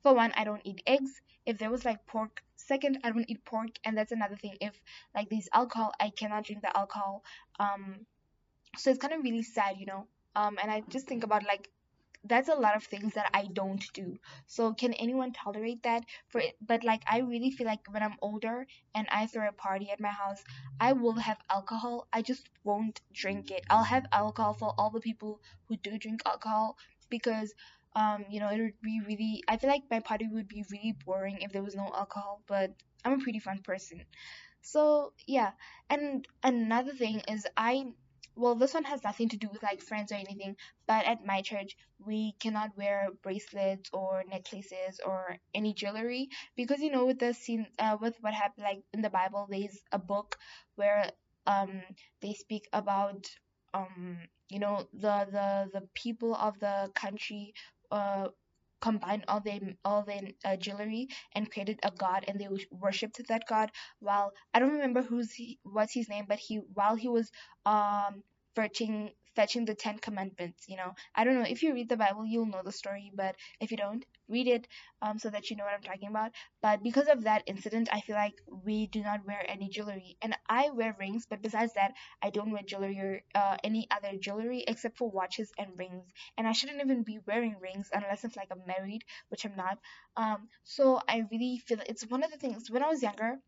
for 0.04 0.14
one, 0.14 0.34
I 0.38 0.44
don't 0.44 0.62
eat 0.66 0.84
eggs. 0.86 1.20
If 1.48 1.58
there 1.58 1.72
was 1.72 1.84
like 1.84 2.06
pork, 2.06 2.44
second, 2.58 3.00
I 3.04 3.10
don't 3.10 3.26
eat 3.28 3.44
pork, 3.44 3.70
and 3.84 3.98
that's 3.98 4.12
another 4.12 4.36
thing. 4.36 4.56
If 4.62 4.80
like 5.16 5.30
there's 5.32 5.50
alcohol, 5.52 5.94
I 6.00 6.12
cannot 6.12 6.46
drink 6.46 6.62
the 6.62 6.78
alcohol. 6.78 7.24
Um, 7.60 8.06
so 8.78 8.92
it's 8.92 9.00
kind 9.00 9.16
of 9.16 9.24
really 9.24 9.42
sad, 9.42 9.78
you 9.80 9.88
know 9.88 10.06
um, 10.36 10.58
and 10.62 10.72
I 10.72 10.84
just 10.90 11.08
think 11.08 11.24
about 11.24 11.44
like 11.46 11.70
that's 12.26 12.48
a 12.50 12.56
lot 12.56 12.76
of 12.76 12.84
things 12.84 13.14
that 13.16 13.30
I 13.34 13.48
don't 13.52 13.84
do. 13.94 14.18
So 14.48 14.74
can 14.74 14.94
anyone 14.94 15.34
tolerate 15.34 15.84
that? 15.84 16.06
For 16.30 16.42
but 16.66 16.84
like 16.84 17.04
I 17.08 17.20
really 17.20 17.52
feel 17.52 17.68
like 17.68 17.82
when 17.92 18.02
I'm 18.04 18.16
older 18.22 18.66
and 18.96 19.08
I 19.12 19.28
throw 19.28 19.48
a 19.48 19.52
party 19.52 19.90
at 19.92 20.00
my 20.00 20.10
house, 20.10 20.44
I 20.80 20.94
will 20.94 21.16
have 21.16 21.38
alcohol. 21.50 22.08
I 22.14 22.22
just 22.22 22.48
won't 22.64 23.02
drink 23.14 23.52
it. 23.52 23.64
I'll 23.70 23.84
have 23.84 24.06
alcohol 24.12 24.54
for 24.54 24.74
all 24.78 24.90
the 24.90 25.02
people 25.02 25.42
who 25.68 25.76
do 25.78 25.98
drink 25.98 26.22
alcohol 26.26 26.78
because 27.10 27.54
um 27.96 28.26
you 28.30 28.40
know 28.40 28.50
it 28.50 28.60
would 28.62 28.82
be 28.82 29.02
really 29.06 29.44
I 29.48 29.58
feel 29.58 29.70
like 29.70 29.84
my 29.92 30.00
party 30.00 30.28
would 30.32 30.48
be 30.48 30.66
really 30.72 30.96
boring 31.06 31.40
if 31.42 31.52
there 31.52 31.64
was 31.64 31.76
no 31.76 31.92
alcohol, 31.94 32.42
but 32.48 32.72
I'm 33.06 33.14
a 33.20 33.24
pretty 33.24 33.40
fun 33.40 33.60
person. 33.64 34.02
So 34.62 35.14
yeah, 35.28 35.52
and 35.90 36.28
another 36.44 36.94
thing 36.94 37.22
is 37.28 37.46
I 37.58 37.94
well 38.36 38.56
this 38.56 38.74
one 38.74 38.84
has 38.84 39.04
nothing 39.04 39.30
to 39.30 39.38
do 39.38 39.48
with 39.52 39.64
like 39.64 39.82
friends 39.82 40.12
or 40.12 40.16
anything 40.16 40.56
but 40.88 41.06
at 41.06 41.26
my 41.26 41.42
church 41.42 41.76
we 42.06 42.34
cannot 42.40 42.76
wear 42.78 43.10
bracelets 43.22 43.90
or 43.94 44.24
necklaces 44.30 45.00
or 45.06 45.38
any 45.54 45.74
jewelry 45.74 46.30
because 46.56 46.80
you 46.80 46.92
know 46.92 47.06
with 47.06 47.20
the 47.20 47.34
scene 47.34 47.66
uh, 47.80 47.98
with 48.00 48.16
what 48.22 48.34
happened 48.34 48.64
like 48.64 48.84
in 48.94 49.02
the 49.02 49.10
bible 49.10 49.48
there's 49.50 49.82
a 49.92 50.00
book 50.00 50.38
where 50.76 51.10
um 51.48 51.82
they 52.22 52.34
speak 52.34 52.68
about 52.74 53.28
um 53.74 54.18
you 54.50 54.60
know 54.60 54.88
the 54.94 55.28
the 55.32 55.70
the 55.80 55.88
people 55.94 56.36
of 56.36 56.60
the 56.60 56.90
country 56.96 57.54
uh 57.92 58.28
combined 58.86 59.24
all 59.28 59.40
their 59.40 59.60
all 59.86 60.04
their 60.04 60.24
uh, 60.46 60.56
jewelry 60.58 61.08
and 61.34 61.52
created 61.52 61.80
a 61.84 61.92
god 61.92 62.26
and 62.28 62.40
they 62.40 62.48
worshipped 62.72 63.20
that 63.30 63.44
god 63.48 63.70
while 64.00 64.32
i 64.54 64.60
don't 64.60 64.74
remember 64.78 65.02
who's 65.02 65.32
he, 65.34 65.60
what's 65.64 65.94
his 65.94 66.10
name 66.10 66.26
but 66.28 66.40
he 66.40 66.58
while 66.74 66.96
he 66.96 67.08
was 67.10 67.32
um 67.66 68.24
searching 68.56 69.10
fetching 69.36 69.66
the 69.66 69.76
Ten 69.76 70.00
Commandments. 70.00 70.66
You 70.68 70.78
know, 70.78 70.94
I 71.16 71.24
don't 71.24 71.36
know 71.36 71.46
if 71.48 71.64
you 71.64 71.74
read 71.74 71.90
the 71.90 71.98
Bible, 71.98 72.26
you'll 72.26 72.46
know 72.46 72.62
the 72.64 72.72
story, 72.72 73.12
but 73.16 73.36
if 73.60 73.72
you 73.72 73.78
don't, 73.78 74.06
read 74.30 74.48
it 74.48 74.68
um, 75.02 75.20
so 75.20 75.30
that 75.30 75.50
you 75.50 75.56
know 75.56 75.64
what 75.66 75.74
I'm 75.74 75.82
talking 75.82 76.10
about. 76.10 76.32
But 76.62 76.84
because 76.84 77.08
of 77.08 77.24
that 77.24 77.44
incident, 77.46 77.90
I 77.92 78.02
feel 78.02 78.16
like 78.16 78.36
we 78.66 78.88
do 78.88 79.02
not 79.02 79.26
wear 79.26 79.44
any 79.48 79.70
jewelry, 79.70 80.18
and 80.22 80.36
I 80.50 80.70
wear 80.72 80.96
rings, 81.00 81.26
but 81.30 81.42
besides 81.42 81.74
that, 81.74 81.94
I 82.22 82.30
don't 82.30 82.52
wear 82.52 82.62
jewelry 82.66 83.00
or 83.00 83.22
uh, 83.36 83.58
any 83.64 83.88
other 83.92 84.18
jewelry 84.18 84.64
except 84.68 84.98
for 84.98 85.10
watches 85.10 85.52
and 85.58 85.78
rings. 85.78 86.06
And 86.38 86.48
I 86.48 86.52
shouldn't 86.54 86.82
even 86.82 87.04
be 87.04 87.20
wearing 87.28 87.56
rings 87.62 87.90
unless 87.94 88.24
if 88.24 88.36
like 88.36 88.50
I'm 88.52 88.66
married, 88.66 89.04
which 89.30 89.46
I'm 89.46 89.56
not. 89.56 89.78
Um, 90.16 90.48
so 90.64 91.00
I 91.08 91.24
really 91.32 91.62
feel 91.66 91.80
it's 91.86 92.08
one 92.08 92.24
of 92.24 92.32
the 92.32 92.38
things 92.38 92.70
when 92.70 92.84
I 92.84 92.90
was 92.90 93.02
younger. 93.02 93.40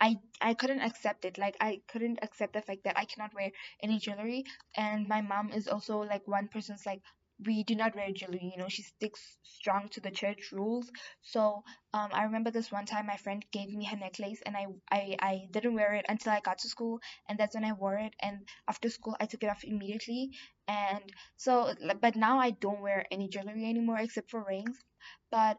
I 0.00 0.18
I 0.40 0.54
couldn't 0.54 0.80
accept 0.80 1.24
it. 1.24 1.38
Like 1.38 1.56
I 1.60 1.80
couldn't 1.88 2.18
accept 2.22 2.52
the 2.54 2.62
fact 2.62 2.84
that 2.84 2.98
I 2.98 3.04
cannot 3.04 3.34
wear 3.34 3.50
any 3.82 3.98
jewelry. 3.98 4.44
And 4.76 5.08
my 5.08 5.20
mom 5.22 5.50
is 5.52 5.68
also 5.68 5.98
like 6.00 6.26
one 6.28 6.48
person's 6.48 6.86
like 6.86 7.02
we 7.44 7.64
do 7.64 7.74
not 7.74 7.94
wear 7.96 8.12
jewelry. 8.12 8.52
You 8.54 8.62
know, 8.62 8.68
she 8.68 8.82
sticks 8.82 9.36
strong 9.42 9.88
to 9.90 10.00
the 10.00 10.10
church 10.10 10.52
rules. 10.52 10.90
So 11.22 11.64
um, 11.92 12.10
I 12.12 12.22
remember 12.24 12.50
this 12.50 12.70
one 12.70 12.86
time 12.86 13.06
my 13.06 13.16
friend 13.16 13.44
gave 13.52 13.70
me 13.72 13.84
her 13.86 13.96
necklace 13.96 14.40
and 14.46 14.56
I, 14.56 14.66
I 14.90 15.16
I 15.20 15.48
didn't 15.50 15.74
wear 15.74 15.94
it 15.94 16.06
until 16.08 16.32
I 16.32 16.40
got 16.40 16.58
to 16.58 16.68
school 16.68 17.00
and 17.28 17.38
that's 17.38 17.54
when 17.54 17.64
I 17.64 17.72
wore 17.72 17.98
it. 17.98 18.14
And 18.20 18.48
after 18.68 18.88
school 18.88 19.16
I 19.20 19.26
took 19.26 19.42
it 19.42 19.50
off 19.50 19.64
immediately. 19.64 20.30
And 20.68 21.02
so 21.36 21.74
but 22.00 22.16
now 22.16 22.38
I 22.38 22.50
don't 22.50 22.80
wear 22.82 23.04
any 23.10 23.28
jewelry 23.28 23.64
anymore 23.68 23.98
except 23.98 24.30
for 24.30 24.44
rings. 24.44 24.78
But 25.30 25.58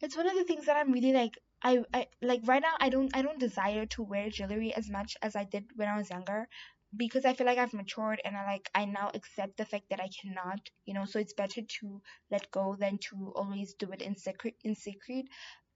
it's 0.00 0.16
one 0.16 0.28
of 0.28 0.34
the 0.34 0.44
things 0.44 0.66
that 0.66 0.76
I'm 0.76 0.92
really 0.92 1.12
like 1.12 1.38
I, 1.62 1.84
I 1.94 2.06
like 2.20 2.42
right 2.44 2.62
now 2.62 2.74
I 2.80 2.88
don't 2.88 3.16
I 3.16 3.22
don't 3.22 3.38
desire 3.40 3.86
to 3.86 4.02
wear 4.02 4.30
jewelry 4.30 4.74
as 4.74 4.90
much 4.90 5.16
as 5.22 5.36
I 5.36 5.44
did 5.44 5.64
when 5.76 5.88
I 5.88 5.96
was 5.96 6.10
younger 6.10 6.48
because 6.96 7.24
I 7.24 7.32
feel 7.32 7.46
like 7.46 7.58
I've 7.58 7.72
matured 7.72 8.20
and 8.24 8.36
I 8.36 8.44
like 8.44 8.70
I 8.74 8.84
now 8.84 9.10
accept 9.14 9.56
the 9.56 9.64
fact 9.64 9.84
that 9.90 10.00
I 10.00 10.08
cannot, 10.20 10.60
you 10.84 10.94
know, 10.94 11.04
so 11.04 11.18
it's 11.18 11.32
better 11.34 11.62
to 11.80 12.02
let 12.30 12.50
go 12.50 12.76
than 12.78 12.98
to 13.10 13.32
always 13.34 13.74
do 13.74 13.90
it 13.92 14.02
in 14.02 14.16
secret 14.16 14.54
in 14.64 14.74
secret. 14.74 15.26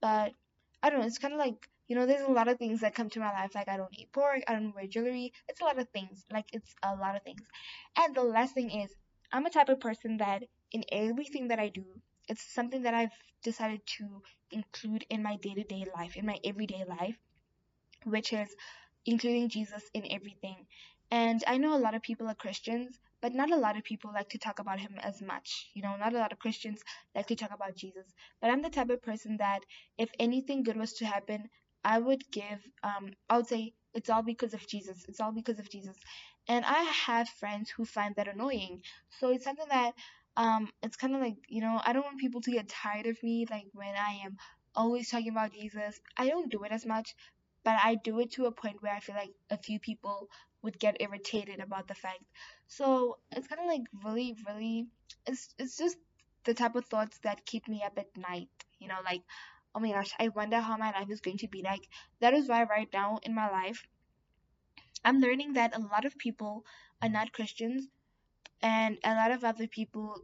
But 0.01 0.33
I 0.83 0.91
don't 0.91 1.01
know, 1.01 1.07
it's 1.07 1.19
kinda 1.19 1.37
like 1.37 1.69
you 1.89 1.95
know, 1.95 2.05
there's 2.07 2.23
a 2.29 2.33
lot 2.33 2.49
of 2.49 2.59
things 2.59 2.81
that 2.81 2.97
come 2.97 3.11
to 3.11 3.21
my 3.21 3.33
life, 3.33 3.55
like 3.55 3.69
I 3.69 3.77
don't 3.77 3.97
eat 3.97 4.13
pork, 4.13 4.43
I 4.49 4.55
don't 4.55 4.75
wear 4.75 4.89
jewelry. 4.89 5.33
It's 5.49 5.61
a 5.61 5.65
lot 5.65 5.79
of 5.79 5.89
things. 5.91 6.25
Like 6.33 6.47
it's 6.53 6.75
a 6.83 6.97
lot 6.97 7.15
of 7.15 7.23
things. 7.23 7.43
And 7.97 8.15
the 8.15 8.25
last 8.25 8.55
thing 8.55 8.71
is 8.71 8.93
I'm 9.33 9.47
a 9.47 9.51
type 9.51 9.69
of 9.69 9.81
person 9.81 10.17
that 10.19 10.43
in 10.73 10.85
everything 10.91 11.49
that 11.49 11.59
I 11.61 11.69
do, 11.69 11.85
it's 12.29 12.43
something 12.55 12.83
that 12.83 12.95
I've 12.95 13.17
decided 13.43 13.87
to 13.99 14.23
include 14.51 15.05
in 15.11 15.23
my 15.23 15.37
day 15.37 15.55
to 15.55 15.65
day 15.65 15.87
life, 15.97 16.17
in 16.17 16.27
my 16.27 16.39
everyday 16.45 16.85
life, 16.85 17.17
which 18.05 18.33
is 18.33 18.55
including 19.05 19.49
Jesus 19.49 19.83
in 19.95 20.05
everything. 20.11 20.67
And 21.11 21.43
I 21.47 21.59
know 21.59 21.77
a 21.77 21.79
lot 21.79 21.95
of 21.95 22.03
people 22.03 22.27
are 22.29 22.35
Christians, 22.35 22.99
but 23.21 23.33
not 23.35 23.53
a 23.53 23.57
lot 23.57 23.77
of 23.77 23.85
people 23.85 24.11
like 24.13 24.29
to 24.31 24.39
talk 24.39 24.59
about 24.59 24.81
him 24.81 24.97
as 25.01 25.23
much. 25.23 25.71
You 25.75 25.83
know, 25.83 25.97
not 25.97 26.15
a 26.15 26.19
lot 26.19 26.33
of 26.33 26.39
Christians 26.39 26.83
like 27.15 27.27
to 27.29 27.37
talk 27.37 27.53
about 27.55 27.77
Jesus. 27.77 28.07
But 28.41 28.51
I'm 28.51 28.63
the 28.63 28.71
type 28.71 28.91
of 28.91 29.03
person 29.03 29.37
that 29.39 29.61
if 29.99 30.11
anything 30.19 30.65
good 30.65 30.77
was 30.77 30.93
to 30.95 31.07
happen, 31.07 31.49
I 31.85 31.99
would 31.99 32.29
give, 32.33 32.61
um, 32.83 33.13
I 33.31 33.37
would 33.37 33.47
say, 33.47 33.75
it's 33.95 34.11
all 34.11 34.23
because 34.23 34.53
of 34.53 34.67
Jesus. 34.67 35.05
It's 35.09 35.21
all 35.21 35.33
because 35.33 35.59
of 35.59 35.71
Jesus. 35.71 35.97
And 36.49 36.65
I 36.65 36.83
have 36.83 37.29
friends 37.29 37.71
who 37.71 37.85
find 37.85 38.15
that 38.17 38.29
annoying. 38.29 38.83
So 39.19 39.31
it's 39.31 39.45
something 39.45 39.69
that 39.71 39.93
um 40.37 40.69
it's 40.83 40.97
kind 40.97 41.15
of 41.15 41.21
like 41.21 41.37
you 41.49 41.61
know 41.61 41.81
i 41.85 41.93
don't 41.93 42.05
want 42.05 42.19
people 42.19 42.41
to 42.41 42.51
get 42.51 42.69
tired 42.69 43.07
of 43.07 43.23
me 43.23 43.47
like 43.51 43.67
when 43.73 43.95
i 43.97 44.21
am 44.25 44.37
always 44.75 45.09
talking 45.11 45.31
about 45.31 45.53
jesus. 45.53 45.99
I 46.19 46.29
don't 46.29 46.51
do 46.51 46.63
it 46.65 46.73
as 46.73 46.85
much 46.85 47.15
but 47.65 47.77
i 47.83 47.95
do 47.95 48.21
it 48.21 48.33
to 48.33 48.47
a 48.47 48.53
point 48.53 48.83
where 48.83 48.95
i 48.95 49.01
feel 49.01 49.15
like 49.17 49.33
a 49.51 49.57
few 49.57 49.81
people 49.81 50.29
would 50.63 50.79
get 50.79 50.97
irritated 51.01 51.61
about 51.61 51.87
the 51.87 51.95
fact. 51.95 52.25
So 52.67 53.19
it's 53.31 53.47
kind 53.47 53.61
of 53.61 53.69
like 53.69 53.83
really 54.05 54.37
really 54.47 54.89
it's 55.27 55.55
it's 55.59 55.77
just 55.77 55.97
the 56.45 56.55
type 56.55 56.75
of 56.75 56.87
thoughts 56.87 57.19
that 57.19 57.47
keep 57.47 57.69
me 57.69 57.83
up 57.85 57.99
at 57.99 58.17
night 58.17 58.49
you 58.79 58.89
know 58.89 58.99
like 59.05 59.23
oh 59.75 59.81
my 59.81 59.93
gosh 59.93 60.13
i 60.19 60.29
wonder 60.29 60.61
how 60.61 60.77
my 60.77 60.91
life 60.91 61.11
is 61.11 61.21
going 61.21 61.39
to 61.39 61.49
be 61.49 61.63
like. 61.63 61.89
That 62.21 62.35
is 62.35 62.49
why 62.49 62.65
right 62.65 62.89
now 62.93 63.19
in 63.23 63.35
my 63.35 63.51
life 63.51 63.85
i'm 65.05 65.21
learning 65.21 65.53
that 65.55 65.77
a 65.77 65.81
lot 65.81 66.05
of 66.05 66.19
people 66.19 66.65
are 67.01 67.09
not 67.09 67.33
christians 67.33 67.89
and 68.63 68.99
a 69.05 69.15
lot 69.15 69.31
of 69.31 69.45
other 69.45 69.67
people 69.67 70.21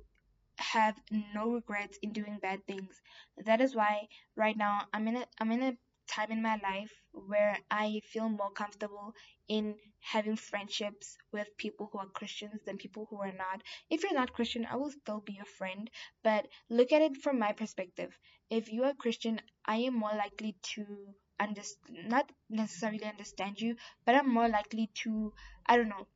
have 0.58 0.96
no 1.34 1.52
regrets 1.52 1.98
in 2.02 2.12
doing 2.12 2.38
bad 2.40 2.66
things. 2.66 3.00
That 3.44 3.60
is 3.60 3.74
why 3.74 4.08
right 4.36 4.56
now 4.56 4.86
I'm 4.92 5.08
in 5.08 5.16
a 5.16 5.26
I'm 5.40 5.50
in 5.52 5.62
a 5.62 5.76
time 6.06 6.30
in 6.32 6.42
my 6.42 6.56
life 6.62 6.92
where 7.12 7.56
I 7.70 8.00
feel 8.06 8.28
more 8.28 8.50
comfortable 8.50 9.14
in 9.48 9.76
having 10.00 10.36
friendships 10.36 11.16
with 11.32 11.56
people 11.58 11.88
who 11.92 11.98
are 11.98 12.06
Christians 12.06 12.60
than 12.64 12.76
people 12.78 13.06
who 13.10 13.16
are 13.20 13.32
not. 13.32 13.62
If 13.90 14.02
you're 14.02 14.14
not 14.14 14.32
Christian, 14.32 14.66
I 14.66 14.76
will 14.76 14.90
still 14.90 15.20
be 15.20 15.34
your 15.34 15.44
friend, 15.44 15.90
but 16.22 16.48
look 16.70 16.92
at 16.92 17.02
it 17.02 17.16
from 17.18 17.38
my 17.38 17.52
perspective. 17.52 18.18
If 18.50 18.72
you 18.72 18.84
are 18.84 18.94
Christian, 18.94 19.40
I 19.64 19.76
am 19.76 19.94
more 19.98 20.14
likely 20.14 20.56
to 20.74 21.14
understand 21.40 22.08
not 22.08 22.30
necessarily 22.48 23.04
understand 23.04 23.60
you, 23.60 23.76
but 24.04 24.14
I'm 24.14 24.28
more 24.32 24.48
likely 24.48 24.90
to 25.02 25.32
I 25.66 25.76
don't 25.76 25.88
know 25.88 26.06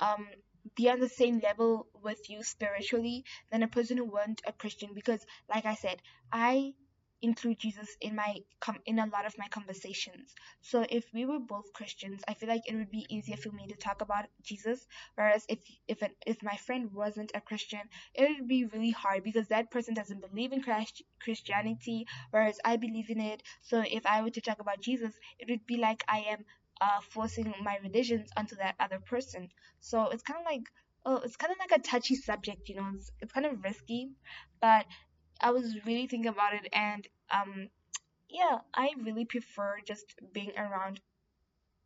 um 0.00 0.28
be 0.74 0.90
on 0.90 1.00
the 1.00 1.08
same 1.08 1.40
level 1.40 1.86
with 2.02 2.28
you 2.28 2.42
spiritually 2.42 3.24
than 3.50 3.62
a 3.62 3.68
person 3.68 3.96
who 3.96 4.04
weren't 4.04 4.42
a 4.46 4.52
Christian 4.52 4.90
because 4.94 5.24
like 5.48 5.64
I 5.66 5.74
said, 5.74 6.00
I 6.32 6.74
include 7.22 7.58
Jesus 7.58 7.88
in 8.00 8.14
my 8.14 8.36
com- 8.60 8.82
in 8.84 8.98
a 8.98 9.06
lot 9.06 9.26
of 9.26 9.38
my 9.38 9.48
conversations. 9.48 10.34
So 10.60 10.84
if 10.88 11.04
we 11.14 11.24
were 11.24 11.38
both 11.38 11.72
Christians, 11.72 12.22
I 12.28 12.34
feel 12.34 12.48
like 12.48 12.62
it 12.66 12.74
would 12.74 12.90
be 12.90 13.06
easier 13.08 13.36
for 13.36 13.50
me 13.50 13.66
to 13.68 13.74
talk 13.76 14.00
about 14.00 14.26
Jesus. 14.42 14.86
Whereas 15.14 15.44
if 15.48 15.58
if 15.88 16.02
an, 16.02 16.10
if 16.26 16.42
my 16.42 16.56
friend 16.56 16.92
wasn't 16.92 17.32
a 17.34 17.40
Christian, 17.40 17.80
it 18.14 18.28
would 18.28 18.48
be 18.48 18.64
really 18.66 18.90
hard 18.90 19.24
because 19.24 19.48
that 19.48 19.70
person 19.70 19.94
doesn't 19.94 20.20
believe 20.20 20.52
in 20.52 20.62
Christ- 20.62 21.02
Christianity, 21.20 22.06
whereas 22.30 22.58
I 22.64 22.76
believe 22.76 23.10
in 23.10 23.20
it. 23.20 23.42
So 23.62 23.82
if 23.86 24.04
I 24.06 24.22
were 24.22 24.30
to 24.30 24.40
talk 24.40 24.60
about 24.60 24.80
Jesus, 24.80 25.14
it 25.38 25.48
would 25.50 25.66
be 25.66 25.76
like 25.78 26.04
I 26.08 26.18
am 26.28 26.44
uh, 26.80 27.00
forcing 27.10 27.52
my 27.62 27.78
religions 27.82 28.30
onto 28.36 28.56
that 28.56 28.74
other 28.80 29.00
person. 29.00 29.48
So 29.80 30.08
it's 30.08 30.22
kind 30.22 30.40
of 30.40 30.46
like, 30.46 30.62
oh, 31.04 31.16
it's 31.24 31.36
kind 31.36 31.52
of 31.52 31.58
like 31.58 31.78
a 31.78 31.82
touchy 31.82 32.14
subject, 32.16 32.68
you 32.68 32.76
know. 32.76 32.90
It's, 32.94 33.10
it's 33.20 33.32
kind 33.32 33.46
of 33.46 33.62
risky, 33.64 34.10
but 34.60 34.86
I 35.40 35.50
was 35.52 35.76
really 35.86 36.06
thinking 36.08 36.28
about 36.30 36.54
it, 36.54 36.68
and 36.72 37.06
um, 37.30 37.68
yeah, 38.30 38.58
I 38.74 38.90
really 39.02 39.24
prefer 39.26 39.78
just 39.86 40.14
being 40.32 40.52
around 40.58 41.00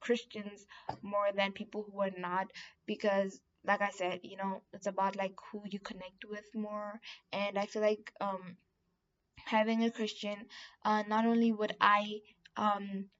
Christians 0.01 0.67
more 1.03 1.33
than 1.33 1.53
people 1.53 1.85
who 1.85 2.01
are 2.03 2.11
not 2.19 2.49
because 2.87 3.41
like 3.65 3.81
I 3.83 3.91
said, 3.91 4.21
you 4.25 4.37
know, 4.37 4.63
it's 4.73 4.87
about 4.87 5.17
like 5.17 5.35
who 5.51 5.63
you 5.71 5.79
connect 5.79 6.25
with 6.29 6.45
more 6.55 7.01
and 7.33 7.59
I 7.59 7.67
feel 7.67 7.83
like 7.83 8.13
um 8.21 8.57
having 9.47 9.85
a 9.85 9.91
Christian 9.91 10.47
uh 10.85 11.03
not 11.09 11.27
only 11.27 11.53
would 11.53 11.77
I 11.81 12.21
um 12.57 13.11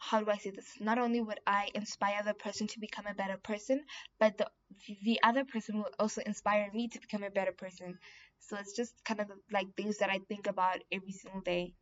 how 0.00 0.20
do 0.20 0.30
I 0.30 0.38
say 0.38 0.50
this? 0.50 0.66
Not 0.80 0.98
only 0.98 1.20
would 1.20 1.40
I 1.46 1.68
inspire 1.74 2.22
the 2.24 2.34
person 2.34 2.66
to 2.68 2.80
become 2.80 3.06
a 3.06 3.14
better 3.14 3.36
person, 3.36 3.84
but 4.18 4.38
the 4.38 4.48
the 5.04 5.20
other 5.22 5.44
person 5.44 5.76
will 5.78 5.90
also 5.98 6.22
inspire 6.22 6.70
me 6.72 6.88
to 6.88 7.00
become 7.00 7.22
a 7.22 7.30
better 7.30 7.52
person. 7.52 7.98
So 8.38 8.56
it's 8.56 8.74
just 8.74 8.94
kind 9.04 9.20
of 9.20 9.30
like 9.52 9.74
things 9.76 9.98
that 9.98 10.10
I 10.10 10.18
think 10.28 10.46
about 10.46 10.78
every 10.90 11.12
single 11.12 11.42
day. 11.42 11.74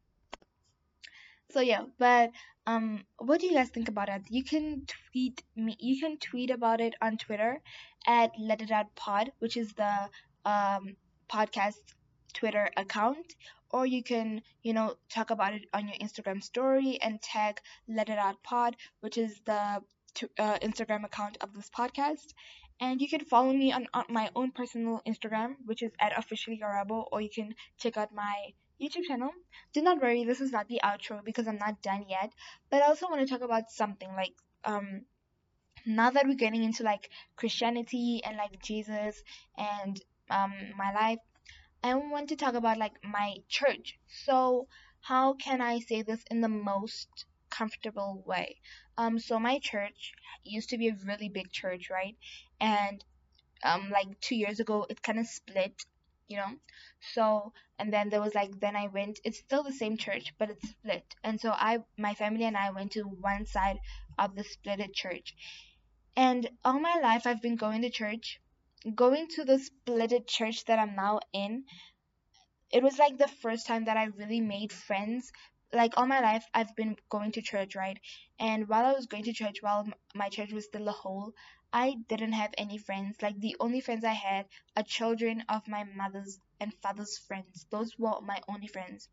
So 1.50 1.60
yeah, 1.60 1.84
but 1.98 2.30
um, 2.66 3.04
what 3.18 3.40
do 3.40 3.46
you 3.46 3.54
guys 3.54 3.70
think 3.70 3.88
about 3.88 4.08
it? 4.08 4.22
You 4.28 4.44
can 4.44 4.86
tweet 4.86 5.42
me. 5.56 5.76
You 5.78 6.00
can 6.00 6.18
tweet 6.18 6.50
about 6.50 6.80
it 6.80 6.94
on 7.00 7.16
Twitter 7.18 7.60
at 8.06 8.32
Let 8.38 8.62
It 8.62 8.70
Out 8.70 8.94
Pod, 8.96 9.32
which 9.38 9.56
is 9.56 9.72
the 9.74 10.10
um 10.44 10.96
podcast 11.30 11.94
Twitter 12.32 12.70
account, 12.76 13.34
or 13.70 13.86
you 13.86 14.02
can, 14.02 14.42
you 14.62 14.72
know, 14.72 14.94
talk 15.10 15.30
about 15.30 15.54
it 15.54 15.66
on 15.72 15.88
your 15.88 15.96
Instagram 15.96 16.42
story 16.42 16.98
and 17.02 17.20
tag 17.20 17.60
Let 17.86 18.08
It 18.08 18.18
Out 18.18 18.42
Pod, 18.42 18.76
which 19.00 19.18
is 19.18 19.40
the 19.44 19.82
uh, 20.38 20.58
Instagram 20.58 21.04
account 21.04 21.38
of 21.40 21.54
this 21.54 21.70
podcast. 21.70 22.34
And 22.80 23.00
you 23.00 23.08
can 23.08 23.24
follow 23.24 23.52
me 23.52 23.72
on, 23.72 23.88
on 23.92 24.04
my 24.08 24.30
own 24.36 24.52
personal 24.52 25.02
Instagram, 25.06 25.56
which 25.66 25.82
is 25.82 25.92
at 25.98 26.16
officially 26.16 26.58
Carabo, 26.58 27.06
or 27.10 27.20
you 27.20 27.28
can 27.28 27.54
check 27.76 27.96
out 27.96 28.14
my 28.14 28.52
YouTube 28.80 29.04
channel. 29.04 29.30
Do 29.72 29.82
not 29.82 30.00
worry, 30.00 30.24
this 30.24 30.40
is 30.40 30.52
not 30.52 30.68
the 30.68 30.80
outro 30.84 31.24
because 31.24 31.48
I'm 31.48 31.58
not 31.58 31.82
done 31.82 32.04
yet. 32.08 32.32
But 32.70 32.82
I 32.82 32.86
also 32.86 33.06
want 33.08 33.20
to 33.20 33.26
talk 33.26 33.42
about 33.42 33.70
something 33.70 34.08
like 34.14 34.34
um 34.64 35.02
now 35.86 36.10
that 36.10 36.26
we're 36.26 36.34
getting 36.34 36.62
into 36.62 36.82
like 36.82 37.10
Christianity 37.36 38.20
and 38.24 38.36
like 38.36 38.62
Jesus 38.62 39.22
and 39.56 40.00
um 40.30 40.52
my 40.76 40.92
life, 40.92 41.18
I 41.82 41.94
want 41.94 42.28
to 42.30 42.36
talk 42.36 42.54
about 42.54 42.78
like 42.78 43.04
my 43.04 43.36
church. 43.48 43.98
So 44.24 44.66
how 45.00 45.34
can 45.34 45.60
I 45.60 45.78
say 45.78 46.02
this 46.02 46.24
in 46.30 46.40
the 46.40 46.48
most 46.48 47.08
comfortable 47.50 48.22
way? 48.26 48.56
Um, 48.96 49.18
so 49.18 49.38
my 49.38 49.58
church 49.60 50.12
used 50.44 50.70
to 50.70 50.78
be 50.78 50.88
a 50.88 50.96
really 51.06 51.28
big 51.28 51.52
church, 51.52 51.88
right? 51.90 52.16
And 52.60 53.04
um, 53.62 53.90
like 53.90 54.20
two 54.20 54.34
years 54.34 54.60
ago, 54.60 54.86
it 54.90 55.02
kind 55.02 55.18
of 55.18 55.26
split, 55.26 55.74
you 56.26 56.36
know. 56.36 56.58
So 57.14 57.52
and 57.78 57.92
then 57.92 58.08
there 58.08 58.20
was 58.20 58.34
like 58.34 58.58
then 58.58 58.74
I 58.74 58.88
went. 58.88 59.20
It's 59.22 59.38
still 59.38 59.62
the 59.62 59.72
same 59.72 59.96
church, 59.96 60.34
but 60.38 60.50
it's 60.50 60.68
split. 60.68 61.14
And 61.22 61.40
so 61.40 61.50
I, 61.50 61.78
my 61.96 62.14
family 62.14 62.44
and 62.44 62.56
I 62.56 62.70
went 62.72 62.92
to 62.92 63.02
one 63.02 63.46
side 63.46 63.78
of 64.18 64.34
the 64.34 64.42
splitted 64.42 64.94
church. 64.94 65.34
And 66.16 66.50
all 66.64 66.80
my 66.80 66.98
life 67.00 67.24
I've 67.24 67.40
been 67.40 67.54
going 67.54 67.82
to 67.82 67.90
church 67.90 68.40
going 68.94 69.28
to 69.28 69.44
the 69.44 69.58
splitted 69.58 70.26
church 70.26 70.64
that 70.66 70.78
I'm 70.78 70.94
now 70.94 71.20
in, 71.32 71.64
it 72.70 72.82
was 72.82 72.98
like 72.98 73.18
the 73.18 73.28
first 73.28 73.66
time 73.66 73.84
that 73.86 73.96
I 73.96 74.04
really 74.04 74.40
made 74.40 74.72
friends. 74.72 75.32
Like 75.72 75.92
all 75.96 76.06
my 76.06 76.20
life, 76.20 76.46
I've 76.54 76.74
been 76.76 76.96
going 77.10 77.32
to 77.32 77.42
church, 77.42 77.74
right? 77.76 77.98
And 78.38 78.68
while 78.68 78.86
I 78.86 78.92
was 78.92 79.06
going 79.06 79.24
to 79.24 79.32
church, 79.32 79.58
while 79.60 79.86
my 80.14 80.28
church 80.28 80.52
was 80.52 80.64
still 80.64 80.88
a 80.88 80.92
whole, 80.92 81.32
I 81.72 81.96
didn't 82.08 82.32
have 82.32 82.54
any 82.56 82.78
friends. 82.78 83.20
Like 83.20 83.38
the 83.38 83.56
only 83.60 83.80
friends 83.80 84.04
I 84.04 84.14
had 84.14 84.46
are 84.76 84.82
children 84.82 85.44
of 85.48 85.68
my 85.68 85.84
mother's 85.84 86.40
and 86.60 86.72
father's 86.82 87.18
friends. 87.18 87.66
Those 87.70 87.98
were 87.98 88.20
my 88.22 88.40
only 88.48 88.68
friends. 88.68 89.08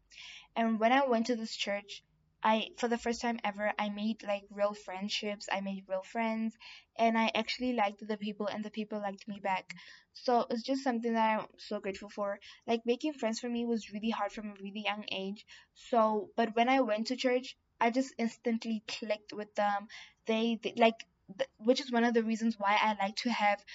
And 0.56 0.80
when 0.80 0.93
I 0.93 1.06
went 1.06 1.25
to 1.28 1.36
this 1.36 1.56
church, 1.56 2.04
I 2.45 2.69
for 2.77 2.88
the 2.88 2.97
first 2.97 3.19
time 3.21 3.39
ever 3.43 3.73
I 3.77 3.89
made 3.89 4.23
like 4.23 4.43
real 4.49 4.73
friendships. 4.73 5.49
I 5.51 5.60
made 5.62 5.84
real 5.89 6.03
friends 6.03 6.55
and 6.97 7.17
I 7.17 7.29
actually 7.36 7.73
liked 7.73 8.08
the 8.08 8.17
people 8.17 8.47
and 8.47 8.63
the 8.63 8.71
people 8.71 8.99
liked 9.01 9.27
me 9.27 9.41
back. 9.41 9.73
So 10.13 10.45
it's 10.49 10.63
just 10.63 10.84
something 10.84 11.13
that 11.13 11.39
I'm 11.41 11.47
so 11.58 11.79
grateful 11.81 12.10
for. 12.10 12.39
Like 12.67 12.86
making 12.86 13.13
friends 13.13 13.39
for 13.41 13.49
me 13.49 13.65
was 13.65 13.91
really 13.91 14.12
hard 14.12 14.31
from 14.31 14.51
a 14.51 14.62
really 14.63 14.84
young 14.86 15.03
age. 15.12 15.45
So, 15.73 16.29
but 16.38 16.55
when 16.55 16.69
I 16.69 16.79
went 16.81 17.08
to 17.08 17.17
church, 17.17 17.58
I 17.81 17.89
just 17.89 18.13
instantly 18.17 18.84
clicked 18.88 19.34
with 19.34 19.53
them. 19.55 19.88
They, 20.27 20.60
they 20.63 20.73
like 20.77 21.05
th- 21.38 21.49
which 21.58 21.81
is 21.81 21.91
one 21.91 22.05
of 22.05 22.13
the 22.13 22.23
reasons 22.23 22.55
why 22.60 22.77
I 22.81 22.93
like 23.03 23.15
to 23.17 23.31
have 23.31 23.65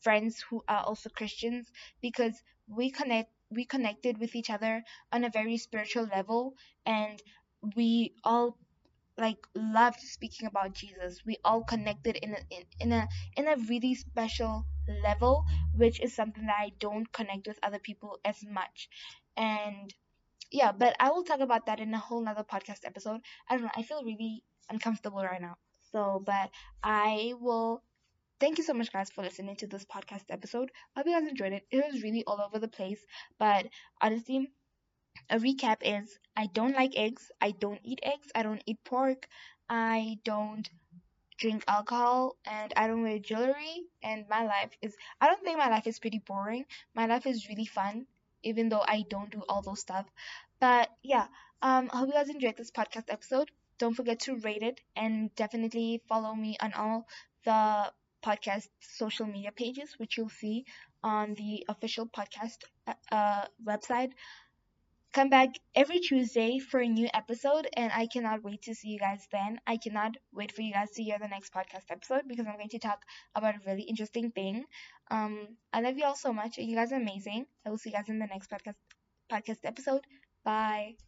friends 0.00 0.40
who 0.48 0.62
are 0.68 0.82
also 0.84 1.08
Christians 1.10 1.70
because 2.00 2.42
we 2.66 2.90
connect 2.90 3.30
we 3.50 3.64
connected 3.64 4.18
with 4.18 4.34
each 4.34 4.50
other 4.50 4.82
on 5.12 5.24
a 5.24 5.30
very 5.30 5.56
spiritual 5.56 6.04
level 6.04 6.54
and 6.86 7.22
we 7.76 8.14
all 8.24 8.56
like 9.18 9.38
loved 9.54 10.00
speaking 10.00 10.46
about 10.46 10.74
Jesus. 10.74 11.22
We 11.26 11.38
all 11.44 11.62
connected 11.64 12.16
in 12.16 12.34
a 12.34 12.38
in, 12.50 12.64
in 12.80 12.92
a 12.92 13.08
in 13.36 13.48
a 13.48 13.56
really 13.68 13.94
special 13.94 14.66
level, 15.02 15.44
which 15.74 16.00
is 16.00 16.14
something 16.14 16.46
that 16.46 16.56
I 16.58 16.72
don't 16.78 17.12
connect 17.12 17.46
with 17.46 17.58
other 17.62 17.78
people 17.78 18.18
as 18.24 18.44
much. 18.44 18.88
And 19.36 19.92
yeah, 20.50 20.72
but 20.72 20.96
I 21.00 21.10
will 21.10 21.24
talk 21.24 21.40
about 21.40 21.66
that 21.66 21.80
in 21.80 21.92
a 21.94 21.98
whole 21.98 22.22
nother 22.24 22.44
podcast 22.44 22.84
episode. 22.84 23.20
I 23.48 23.54
don't 23.56 23.64
know, 23.64 23.70
I 23.76 23.82
feel 23.82 24.04
really 24.04 24.44
uncomfortable 24.70 25.22
right 25.22 25.40
now. 25.42 25.56
So, 25.92 26.22
but 26.24 26.50
I 26.82 27.34
will 27.40 27.82
thank 28.40 28.58
you 28.58 28.64
so 28.64 28.74
much 28.74 28.92
guys 28.92 29.10
for 29.10 29.22
listening 29.22 29.56
to 29.56 29.66
this 29.66 29.84
podcast 29.84 30.24
episode. 30.30 30.70
I 30.94 31.00
hope 31.00 31.06
you 31.06 31.20
guys 31.20 31.28
enjoyed 31.28 31.52
it. 31.52 31.66
It 31.70 31.84
was 31.84 32.02
really 32.02 32.24
all 32.26 32.40
over 32.40 32.58
the 32.58 32.68
place, 32.68 33.04
but 33.38 33.66
honestly, 34.00 34.50
a 35.30 35.38
recap 35.38 35.78
is 35.82 36.18
I 36.36 36.46
don't 36.46 36.74
like 36.74 36.96
eggs. 36.96 37.30
I 37.40 37.50
don't 37.52 37.80
eat 37.84 38.00
eggs. 38.02 38.28
I 38.34 38.42
don't 38.42 38.62
eat 38.66 38.78
pork. 38.84 39.28
I 39.68 40.18
don't 40.24 40.68
drink 41.38 41.64
alcohol 41.68 42.36
and 42.44 42.72
I 42.76 42.86
don't 42.86 43.02
wear 43.02 43.18
jewelry. 43.18 43.84
And 44.02 44.26
my 44.28 44.44
life 44.44 44.70
is, 44.82 44.96
I 45.20 45.26
don't 45.26 45.42
think 45.42 45.58
my 45.58 45.68
life 45.68 45.86
is 45.86 45.98
pretty 45.98 46.18
boring. 46.20 46.64
My 46.94 47.06
life 47.06 47.26
is 47.26 47.48
really 47.48 47.66
fun, 47.66 48.06
even 48.42 48.68
though 48.68 48.84
I 48.86 49.04
don't 49.08 49.30
do 49.30 49.42
all 49.48 49.62
those 49.62 49.80
stuff. 49.80 50.06
But 50.60 50.90
yeah, 51.02 51.26
um, 51.62 51.90
I 51.92 51.98
hope 51.98 52.08
you 52.08 52.14
guys 52.14 52.28
enjoyed 52.28 52.56
this 52.56 52.70
podcast 52.70 53.04
episode. 53.08 53.50
Don't 53.78 53.94
forget 53.94 54.20
to 54.20 54.36
rate 54.36 54.62
it 54.62 54.80
and 54.96 55.34
definitely 55.36 56.02
follow 56.08 56.34
me 56.34 56.56
on 56.60 56.72
all 56.72 57.06
the 57.44 57.92
podcast 58.24 58.68
social 58.80 59.26
media 59.26 59.52
pages, 59.52 59.94
which 59.98 60.16
you'll 60.16 60.28
see 60.28 60.64
on 61.02 61.34
the 61.34 61.64
official 61.68 62.06
podcast 62.06 62.64
uh, 63.12 63.44
website 63.64 64.10
come 65.18 65.30
back 65.30 65.58
every 65.74 65.98
Tuesday 65.98 66.60
for 66.60 66.78
a 66.78 66.86
new 66.86 67.08
episode, 67.12 67.66
and 67.76 67.90
I 67.92 68.06
cannot 68.06 68.44
wait 68.44 68.62
to 68.62 68.74
see 68.74 68.90
you 68.90 69.00
guys 69.00 69.26
then. 69.32 69.58
I 69.66 69.76
cannot 69.76 70.16
wait 70.32 70.52
for 70.52 70.62
you 70.62 70.72
guys 70.72 70.92
to 70.92 71.02
hear 71.02 71.18
the 71.18 71.26
next 71.26 71.52
podcast 71.52 71.90
episode 71.90 72.22
because 72.28 72.46
I'm 72.46 72.54
going 72.54 72.68
to 72.68 72.78
talk 72.78 73.02
about 73.34 73.56
a 73.56 73.60
really 73.66 73.82
interesting 73.82 74.30
thing. 74.30 74.64
Um, 75.10 75.56
I 75.72 75.80
love 75.80 75.98
you 75.98 76.04
all 76.04 76.14
so 76.14 76.32
much. 76.32 76.58
You 76.58 76.76
guys 76.76 76.92
are 76.92 77.02
amazing. 77.02 77.46
I 77.66 77.70
will 77.70 77.78
see 77.78 77.90
you 77.90 77.96
guys 77.96 78.08
in 78.08 78.20
the 78.20 78.26
next 78.26 78.48
podcast 78.48 78.78
podcast 79.28 79.64
episode. 79.64 80.04
Bye. 80.44 81.07